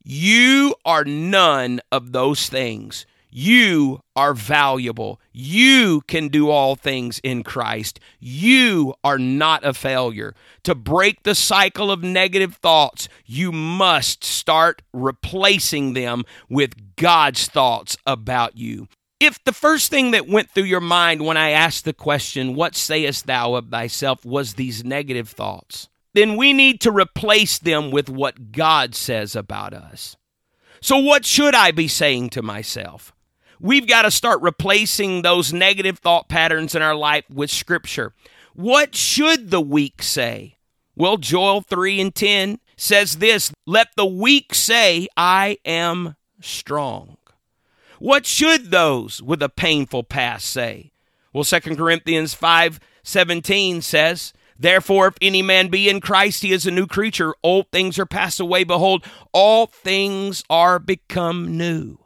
You 0.05 0.75
are 0.85 1.05
none 1.05 1.81
of 1.91 2.13
those 2.13 2.49
things. 2.49 3.07
You 3.31 4.01
are 4.15 4.35
valuable. 4.35 5.21
You 5.33 6.03
can 6.03 6.29
do 6.29 6.51
all 6.51 6.77
things 6.77 7.21
in 7.25 7.43
Christ. 7.43 7.99
You 8.21 8.95
are 9.03 9.19
not 9.19 9.65
a 9.65 9.75
failure. 9.75 10.35
To 10.63 10.75
break 10.75 11.25
the 11.25 11.35
cycle 11.35 11.91
of 11.91 12.05
negative 12.05 12.55
thoughts, 12.57 13.09
you 13.27 13.51
must 13.51 14.23
start 14.23 14.83
replacing 14.93 15.95
them 15.95 16.25
with 16.49 16.95
God's 16.95 17.49
thoughts 17.49 17.97
about 18.07 18.57
you. 18.57 18.87
If 19.19 19.43
the 19.43 19.53
first 19.53 19.91
thing 19.91 20.11
that 20.11 20.29
went 20.29 20.51
through 20.51 20.65
your 20.65 20.81
mind 20.81 21.25
when 21.25 21.37
I 21.37 21.51
asked 21.51 21.87
the 21.87 21.93
question, 21.93 22.55
What 22.55 22.77
sayest 22.77 23.27
thou 23.27 23.55
of 23.55 23.71
thyself, 23.71 24.25
was 24.25 24.55
these 24.55 24.85
negative 24.85 25.31
thoughts, 25.31 25.89
then 26.15 26.37
we 26.37 26.53
need 26.53 26.81
to 26.81 26.91
replace 26.91 27.59
them 27.59 27.91
with 27.91 28.09
what 28.09 28.53
God 28.53 28.95
says 28.95 29.37
about 29.37 29.75
us. 29.75 30.17
So, 30.81 30.99
what 30.99 31.25
should 31.25 31.55
I 31.55 31.71
be 31.71 31.89
saying 31.89 32.31
to 32.31 32.43
myself? 32.43 33.13
We've 33.61 33.87
got 33.87 34.03
to 34.03 34.11
start 34.11 34.43
replacing 34.43 35.23
those 35.23 35.53
negative 35.53 35.99
thought 35.99 36.29
patterns 36.29 36.75
in 36.75 36.83
our 36.83 36.95
life 36.95 37.25
with 37.31 37.51
Scripture. 37.51 38.13
What 38.55 38.95
should 38.95 39.51
the 39.51 39.61
weak 39.61 40.03
say? 40.03 40.57
Well, 40.97 41.17
Joel 41.17 41.63
3 41.63 42.01
and 42.01 42.15
10 42.15 42.61
says 42.77 43.17
this 43.17 43.53
Let 43.67 43.89
the 43.97 44.07
weak 44.07 44.55
say, 44.55 45.09
I 45.17 45.59
am 45.65 46.17
strong. 46.41 47.17
What 47.99 48.27
should 48.27 48.71
those 48.71 49.23
with 49.23 49.43
a 49.43 49.49
painful 49.49 50.05
past 50.05 50.47
say? 50.49 50.93
Well, 51.33 51.45
2 51.45 51.61
Corinthians 51.77 52.35
5 52.35 52.79
17 53.03 53.83
says, 53.83 54.33
Therefore, 54.59 55.09
if 55.09 55.15
any 55.21 55.43
man 55.43 55.69
be 55.69 55.89
in 55.89 56.01
Christ, 56.01 56.43
he 56.43 56.53
is 56.53 56.67
a 56.67 56.71
new 56.71 56.87
creature. 56.87 57.35
Old 57.43 57.71
things 57.73 57.99
are 57.99 58.07
passed 58.07 58.41
away. 58.41 58.65
Behold, 58.65 59.05
all 59.33 59.67
things 59.67 60.45
are 60.49 60.79
become 60.79 61.57
new. 61.57 61.99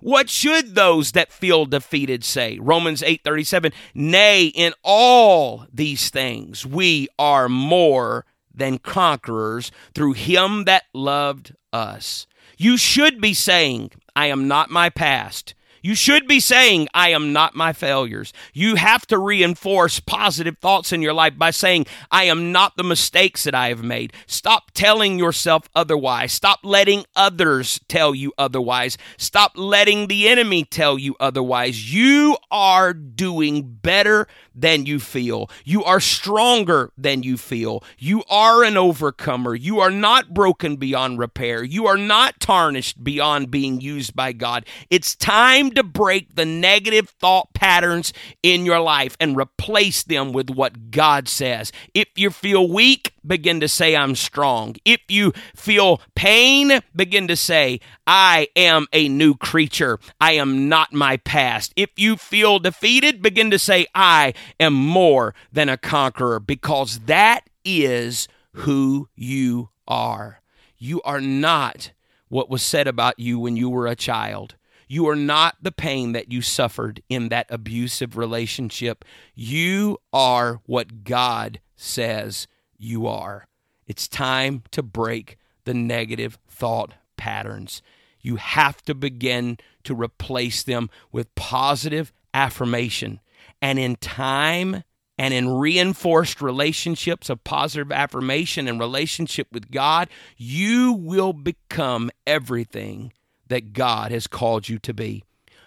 What 0.00 0.30
should 0.30 0.74
those 0.74 1.12
that 1.12 1.32
feel 1.32 1.66
defeated 1.66 2.22
say? 2.22 2.58
Romans 2.60 3.02
8:37, 3.02 3.72
"Nay, 3.94 4.46
in 4.46 4.72
all 4.82 5.66
these 5.72 6.10
things 6.10 6.64
we 6.64 7.08
are 7.18 7.48
more 7.48 8.24
than 8.54 8.78
conquerors 8.78 9.72
through 9.94 10.12
him 10.12 10.64
that 10.64 10.84
loved 10.94 11.54
us." 11.72 12.26
You 12.56 12.76
should 12.76 13.20
be 13.20 13.34
saying, 13.34 13.90
"I 14.14 14.26
am 14.26 14.46
not 14.46 14.70
my 14.70 14.90
past. 14.90 15.54
You 15.86 15.94
should 15.94 16.26
be 16.26 16.40
saying, 16.40 16.88
I 16.94 17.10
am 17.10 17.32
not 17.32 17.54
my 17.54 17.72
failures. 17.72 18.32
You 18.52 18.74
have 18.74 19.06
to 19.06 19.18
reinforce 19.18 20.00
positive 20.00 20.58
thoughts 20.58 20.92
in 20.92 21.00
your 21.00 21.12
life 21.12 21.38
by 21.38 21.52
saying, 21.52 21.86
I 22.10 22.24
am 22.24 22.50
not 22.50 22.76
the 22.76 22.82
mistakes 22.82 23.44
that 23.44 23.54
I 23.54 23.68
have 23.68 23.84
made. 23.84 24.12
Stop 24.26 24.72
telling 24.72 25.16
yourself 25.16 25.68
otherwise. 25.76 26.32
Stop 26.32 26.58
letting 26.64 27.04
others 27.14 27.78
tell 27.86 28.16
you 28.16 28.32
otherwise. 28.36 28.98
Stop 29.16 29.52
letting 29.54 30.08
the 30.08 30.28
enemy 30.28 30.64
tell 30.64 30.98
you 30.98 31.14
otherwise. 31.20 31.94
You 31.94 32.36
are 32.50 32.92
doing 32.92 33.62
better 33.62 34.26
than 34.56 34.86
you 34.86 34.98
feel. 34.98 35.50
You 35.64 35.84
are 35.84 36.00
stronger 36.00 36.90
than 36.96 37.22
you 37.22 37.36
feel. 37.36 37.84
You 37.98 38.24
are 38.28 38.64
an 38.64 38.76
overcomer. 38.76 39.54
You 39.54 39.80
are 39.80 39.90
not 39.90 40.32
broken 40.32 40.76
beyond 40.76 41.18
repair. 41.18 41.62
You 41.62 41.86
are 41.86 41.98
not 41.98 42.40
tarnished 42.40 43.04
beyond 43.04 43.50
being 43.50 43.80
used 43.80 44.16
by 44.16 44.32
God. 44.32 44.64
It's 44.88 45.14
time 45.14 45.70
to 45.72 45.82
break 45.82 46.34
the 46.34 46.46
negative 46.46 47.10
thought 47.10 47.52
patterns 47.52 48.12
in 48.42 48.64
your 48.64 48.80
life 48.80 49.16
and 49.20 49.36
replace 49.36 50.02
them 50.02 50.32
with 50.32 50.48
what 50.48 50.90
God 50.90 51.28
says. 51.28 51.70
If 51.92 52.08
you 52.16 52.30
feel 52.30 52.68
weak, 52.68 53.12
begin 53.26 53.60
to 53.60 53.68
say, 53.68 53.94
I'm 53.94 54.14
strong. 54.14 54.76
If 54.84 55.00
you 55.08 55.32
feel 55.54 56.00
pain, 56.14 56.80
begin 56.94 57.28
to 57.28 57.36
say, 57.36 57.80
I 58.06 58.48
am 58.56 58.86
a 58.92 59.08
new 59.08 59.34
creature. 59.34 59.98
I 60.20 60.32
am 60.32 60.68
not 60.68 60.92
my 60.92 61.16
past. 61.18 61.72
If 61.76 61.90
you 61.96 62.16
feel 62.16 62.58
defeated, 62.58 63.20
begin 63.20 63.50
to 63.50 63.58
say, 63.58 63.86
I 63.94 64.34
am 64.58 64.74
more 64.74 65.34
than 65.52 65.68
a 65.68 65.76
conqueror 65.76 66.40
because 66.40 67.00
that 67.00 67.48
is 67.64 68.28
who 68.52 69.08
you 69.14 69.70
are. 69.86 70.40
You 70.78 71.02
are 71.02 71.20
not 71.20 71.92
what 72.28 72.50
was 72.50 72.62
said 72.62 72.86
about 72.88 73.18
you 73.18 73.38
when 73.38 73.56
you 73.56 73.68
were 73.68 73.86
a 73.86 73.96
child. 73.96 74.56
You 74.88 75.08
are 75.08 75.16
not 75.16 75.56
the 75.60 75.72
pain 75.72 76.12
that 76.12 76.30
you 76.30 76.42
suffered 76.42 77.02
in 77.08 77.28
that 77.28 77.46
abusive 77.50 78.16
relationship. 78.16 79.04
You 79.34 79.98
are 80.12 80.60
what 80.66 81.04
God 81.04 81.60
says 81.74 82.46
you 82.78 83.06
are. 83.06 83.48
It's 83.86 84.08
time 84.08 84.62
to 84.70 84.82
break 84.82 85.38
the 85.64 85.74
negative 85.74 86.38
thought 86.48 86.94
patterns. 87.16 87.82
You 88.20 88.36
have 88.36 88.82
to 88.82 88.94
begin 88.94 89.58
to 89.84 89.94
replace 89.94 90.62
them 90.62 90.90
with 91.12 91.34
positive 91.34 92.12
affirmation. 92.34 93.20
And 93.62 93.78
in 93.78 93.96
time 93.96 94.84
and 95.18 95.32
in 95.32 95.48
reinforced 95.48 96.42
relationships 96.42 97.30
of 97.30 97.42
positive 97.44 97.90
affirmation 97.90 98.68
and 98.68 98.78
relationship 98.78 99.48
with 99.52 99.70
God, 99.70 100.08
you 100.36 100.92
will 100.92 101.32
become 101.32 102.10
everything 102.26 103.12
that 103.48 103.72
God 103.72 104.12
has 104.12 104.26
called 104.26 104.68
you 104.68 104.78
to 104.80 104.92
be. 104.92 105.24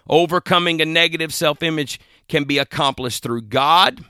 Overcoming 0.08 0.82
a 0.82 0.86
negative 0.86 1.34
self 1.34 1.64
image 1.64 2.00
can 2.28 2.44
be 2.44 2.58
accomplished 2.58 3.24
through 3.24 3.44
God 3.44 4.04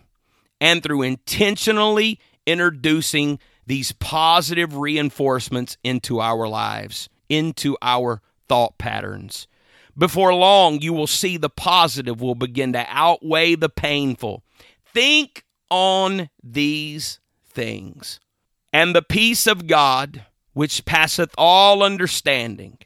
and 0.61 0.83
through 0.83 1.01
intentionally 1.03 2.19
introducing 2.45 3.39
these 3.65 3.91
positive 3.93 4.75
reinforcements 4.75 5.77
into 5.83 6.19
our 6.19 6.47
lives, 6.47 7.09
into 7.29 7.77
our 7.81 8.21
thought 8.47 8.77
patterns. 8.77 9.47
Before 9.99 10.33
long, 10.33 10.81
you 10.81 10.93
will 10.93 11.07
see 11.07 11.35
the 11.35 11.49
positive 11.49 12.21
will 12.21 12.33
begin 12.33 12.71
to 12.71 12.85
outweigh 12.87 13.55
the 13.55 13.67
painful. 13.67 14.43
Think 14.93 15.43
on 15.69 16.29
these 16.41 17.19
things, 17.45 18.21
and 18.71 18.95
the 18.95 19.01
peace 19.01 19.45
of 19.45 19.67
God, 19.67 20.25
which 20.53 20.85
passeth 20.85 21.31
all 21.37 21.83
understanding, 21.83 22.77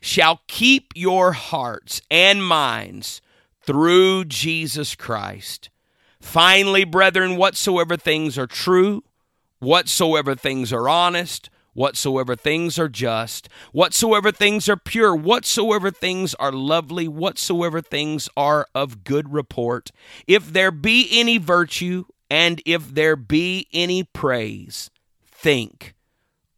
shall 0.00 0.42
keep 0.48 0.92
your 0.96 1.32
hearts 1.32 2.02
and 2.10 2.44
minds 2.44 3.22
through 3.62 4.24
Jesus 4.24 4.96
Christ. 4.96 5.70
Finally, 6.20 6.82
brethren, 6.84 7.36
whatsoever 7.36 7.96
things 7.96 8.36
are 8.36 8.48
true, 8.48 9.04
whatsoever 9.60 10.34
things 10.34 10.72
are 10.72 10.88
honest, 10.88 11.48
whatsoever 11.76 12.34
things 12.34 12.78
are 12.78 12.88
just, 12.88 13.48
whatsoever 13.70 14.32
things 14.32 14.68
are 14.68 14.78
pure, 14.78 15.14
whatsoever 15.14 15.90
things 15.90 16.34
are 16.34 16.50
lovely, 16.50 17.06
whatsoever 17.06 17.82
things 17.82 18.28
are 18.36 18.66
of 18.74 19.04
good 19.04 19.32
report, 19.32 19.92
if 20.26 20.52
there 20.52 20.70
be 20.70 21.08
any 21.12 21.36
virtue 21.36 22.04
and 22.30 22.62
if 22.64 22.94
there 22.94 23.14
be 23.14 23.68
any 23.72 24.02
praise, 24.02 24.90
think 25.26 25.94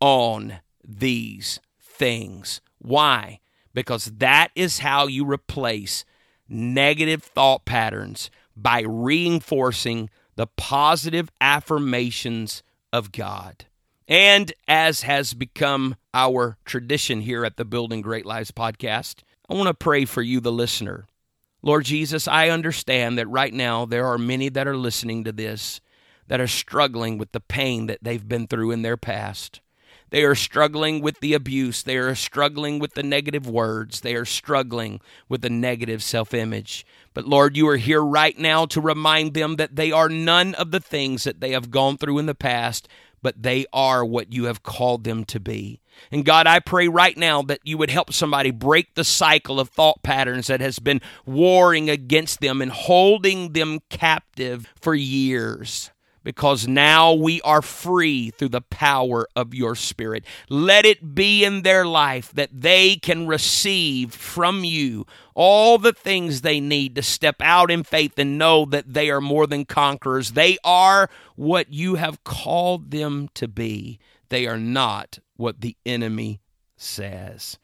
on 0.01 0.61
these 0.87 1.59
things. 1.81 2.61
Why? 2.79 3.41
Because 3.75 4.07
that 4.19 4.49
is 4.55 4.79
how 4.79 5.09
you 5.09 5.25
replace 5.27 6.05
negative 6.49 7.25
thought 7.25 7.65
patterns 7.65 8.31
by 8.57 8.83
reinforcing 8.87 10.11
the 10.37 10.47
positive 10.47 11.29
affirmations 11.41 12.63
of 12.93 13.11
God. 13.11 13.67
And 14.09 14.55
as 14.67 15.03
has 15.03 15.35
become 15.35 15.97
our 16.15 16.57
tradition 16.65 17.21
here 17.21 17.45
at 17.45 17.59
the 17.59 17.67
Building 17.67 18.01
Great 18.01 18.25
Lives 18.25 18.51
podcast, 18.51 19.17
I 19.51 19.55
want 19.55 19.69
to 19.69 19.75
pray 19.75 20.07
for 20.07 20.23
you, 20.23 20.41
the 20.41 20.51
listener. 20.51 21.07
Lord 21.61 21.85
Jesus, 21.85 22.27
I 22.27 22.49
understand 22.49 23.19
that 23.19 23.29
right 23.29 23.53
now 23.53 23.85
there 23.85 24.07
are 24.07 24.17
many 24.17 24.49
that 24.49 24.67
are 24.67 24.77
listening 24.77 25.25
to 25.25 25.33
this 25.33 25.83
that 26.27 26.41
are 26.41 26.47
struggling 26.47 27.19
with 27.19 27.33
the 27.33 27.41
pain 27.41 27.87
that 27.87 27.99
they've 28.01 28.27
been 28.27 28.47
through 28.47 28.71
in 28.71 28.81
their 28.81 28.97
past. 28.97 29.61
They 30.11 30.25
are 30.25 30.35
struggling 30.35 31.03
with 31.03 31.21
the 31.21 31.35
abuse. 31.35 31.83
They 31.83 31.99
are 31.99 32.15
struggling 32.15 32.79
with 32.79 32.95
the 32.95 33.03
negative 33.03 33.47
words. 33.47 34.01
They 34.01 34.15
are 34.15 34.25
struggling 34.25 35.01
with 35.29 35.43
the 35.43 35.51
negative 35.51 36.03
self 36.03 36.33
image. 36.33 36.87
But 37.13 37.27
Lord, 37.27 37.57
you 37.57 37.69
are 37.69 37.77
here 37.77 38.03
right 38.03 38.39
now 38.39 38.65
to 38.67 38.81
remind 38.81 39.35
them 39.35 39.57
that 39.57 39.77
they 39.77 39.93
are 39.93 40.09
none 40.09 40.55
of 40.55 40.71
the 40.71 40.81
things 40.81 41.25
that 41.25 41.41
they 41.41 41.51
have 41.51 41.71
gone 41.71 41.99
through 41.99 42.19
in 42.19 42.27
the 42.27 42.35
past, 42.35 42.89
but 43.23 43.43
they 43.43 43.67
are 43.73 44.05
what 44.05 44.33
you 44.33 44.45
have 44.45 44.63
called 44.63 45.05
them 45.05 45.25
to 45.25 45.41
be. 45.41 45.81
And 46.13 46.25
God, 46.25 46.47
I 46.47 46.61
pray 46.61 46.89
right 46.89 47.17
now 47.17 47.43
that 47.43 47.61
you 47.65 47.79
would 47.79 47.91
help 47.91 48.13
somebody 48.13 48.51
break 48.51 48.95
the 48.95 49.05
cycle 49.05 49.59
of 49.59 49.69
thought 49.69 50.03
patterns 50.03 50.47
that 50.47 50.61
has 50.61 50.79
been 50.79 51.01
warring 51.27 51.91
against 51.91 52.41
them 52.41 52.63
and 52.63 52.71
holding 52.71 53.53
them 53.53 53.81
captive 53.91 54.73
for 54.81 54.95
years 54.95 55.91
because 56.29 56.69
now 56.69 57.11
we 57.11 57.41
are 57.41 57.63
free 57.63 58.29
through 58.29 58.51
the 58.51 58.61
power 58.61 59.27
of 59.35 59.55
your 59.55 59.75
Spirit. 59.75 60.27
Let 60.51 60.85
it 60.85 61.15
be 61.15 61.43
in 61.43 61.63
their 61.63 61.87
life 61.87 62.31
that 62.33 62.51
they 62.53 62.97
can 62.97 63.27
receive 63.27 64.13
from 64.13 64.63
you 64.63 65.07
all 65.35 65.79
the 65.79 65.95
things 65.95 66.43
they 66.43 66.61
need 66.61 66.95
to 66.97 67.03
step 67.03 67.37
out 67.41 67.71
in 67.71 67.83
faith 67.83 68.19
and 68.19 68.37
know 68.37 68.67
that 68.67 68.93
they 68.93 69.09
are 69.09 69.23
more 69.23 69.47
than 69.47 69.65
conquerors. 69.65 70.33
They 70.33 70.59
are 70.63 71.09
what 71.35 71.73
you 71.73 71.95
have 71.95 72.23
called 72.25 72.91
them 72.91 73.31
to 73.33 73.49
be, 73.49 73.99
they 74.29 74.47
are 74.47 74.59
not 74.59 75.21
what 75.39 75.63
the 75.63 75.79
enemy 75.87 76.43
says. 76.77 77.57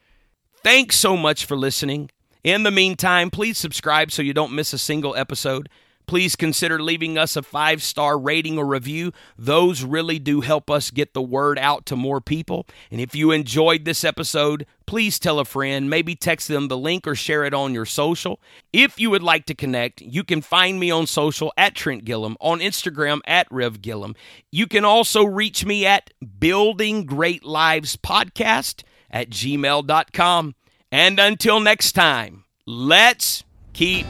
Thanks 0.62 0.96
so 0.96 1.18
much 1.18 1.44
for 1.44 1.54
listening. 1.54 2.10
In 2.42 2.62
the 2.62 2.70
meantime, 2.70 3.30
please 3.30 3.58
subscribe 3.58 4.10
so 4.10 4.22
you 4.22 4.32
don't 4.32 4.54
miss 4.54 4.72
a 4.72 4.78
single 4.78 5.14
episode. 5.16 5.68
Please 6.06 6.36
consider 6.36 6.82
leaving 6.82 7.16
us 7.16 7.36
a 7.36 7.42
five 7.42 7.82
star 7.82 8.18
rating 8.18 8.58
or 8.58 8.66
review. 8.66 9.12
Those 9.38 9.82
really 9.82 10.18
do 10.18 10.40
help 10.40 10.70
us 10.70 10.90
get 10.90 11.14
the 11.14 11.22
word 11.22 11.58
out 11.58 11.86
to 11.86 11.96
more 11.96 12.20
people. 12.20 12.66
And 12.90 13.00
if 13.00 13.14
you 13.14 13.30
enjoyed 13.30 13.84
this 13.84 14.04
episode, 14.04 14.66
please 14.86 15.18
tell 15.18 15.38
a 15.38 15.44
friend, 15.44 15.88
maybe 15.88 16.14
text 16.14 16.48
them 16.48 16.68
the 16.68 16.76
link 16.76 17.06
or 17.06 17.14
share 17.14 17.44
it 17.44 17.54
on 17.54 17.74
your 17.74 17.86
social. 17.86 18.40
If 18.72 19.00
you 19.00 19.10
would 19.10 19.22
like 19.22 19.46
to 19.46 19.54
connect, 19.54 20.00
you 20.02 20.24
can 20.24 20.42
find 20.42 20.78
me 20.78 20.90
on 20.90 21.06
social 21.06 21.52
at 21.56 21.74
Trent 21.74 22.04
Gilliam, 22.04 22.36
on 22.40 22.60
Instagram 22.60 23.20
at 23.26 23.46
Rev 23.50 23.80
Gilliam. 23.80 24.14
You 24.50 24.66
can 24.66 24.84
also 24.84 25.24
reach 25.24 25.64
me 25.64 25.86
at 25.86 26.10
Building 26.38 27.06
Great 27.06 27.44
Lives 27.44 27.96
Podcast 27.96 28.82
at 29.10 29.30
gmail.com. 29.30 30.54
And 30.92 31.18
until 31.18 31.60
next 31.60 31.92
time, 31.92 32.44
let's 32.66 33.44
keep 33.72 34.06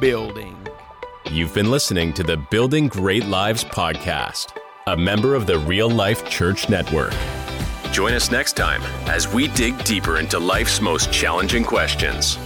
building. 0.00 0.61
You've 1.30 1.54
been 1.54 1.70
listening 1.70 2.12
to 2.14 2.22
the 2.22 2.36
Building 2.36 2.88
Great 2.88 3.24
Lives 3.24 3.64
podcast, 3.64 4.56
a 4.86 4.96
member 4.96 5.34
of 5.34 5.46
the 5.46 5.58
Real 5.60 5.88
Life 5.88 6.28
Church 6.28 6.68
Network. 6.68 7.14
Join 7.90 8.12
us 8.12 8.30
next 8.30 8.54
time 8.54 8.82
as 9.08 9.32
we 9.32 9.48
dig 9.48 9.82
deeper 9.84 10.18
into 10.18 10.38
life's 10.38 10.80
most 10.80 11.12
challenging 11.12 11.64
questions. 11.64 12.36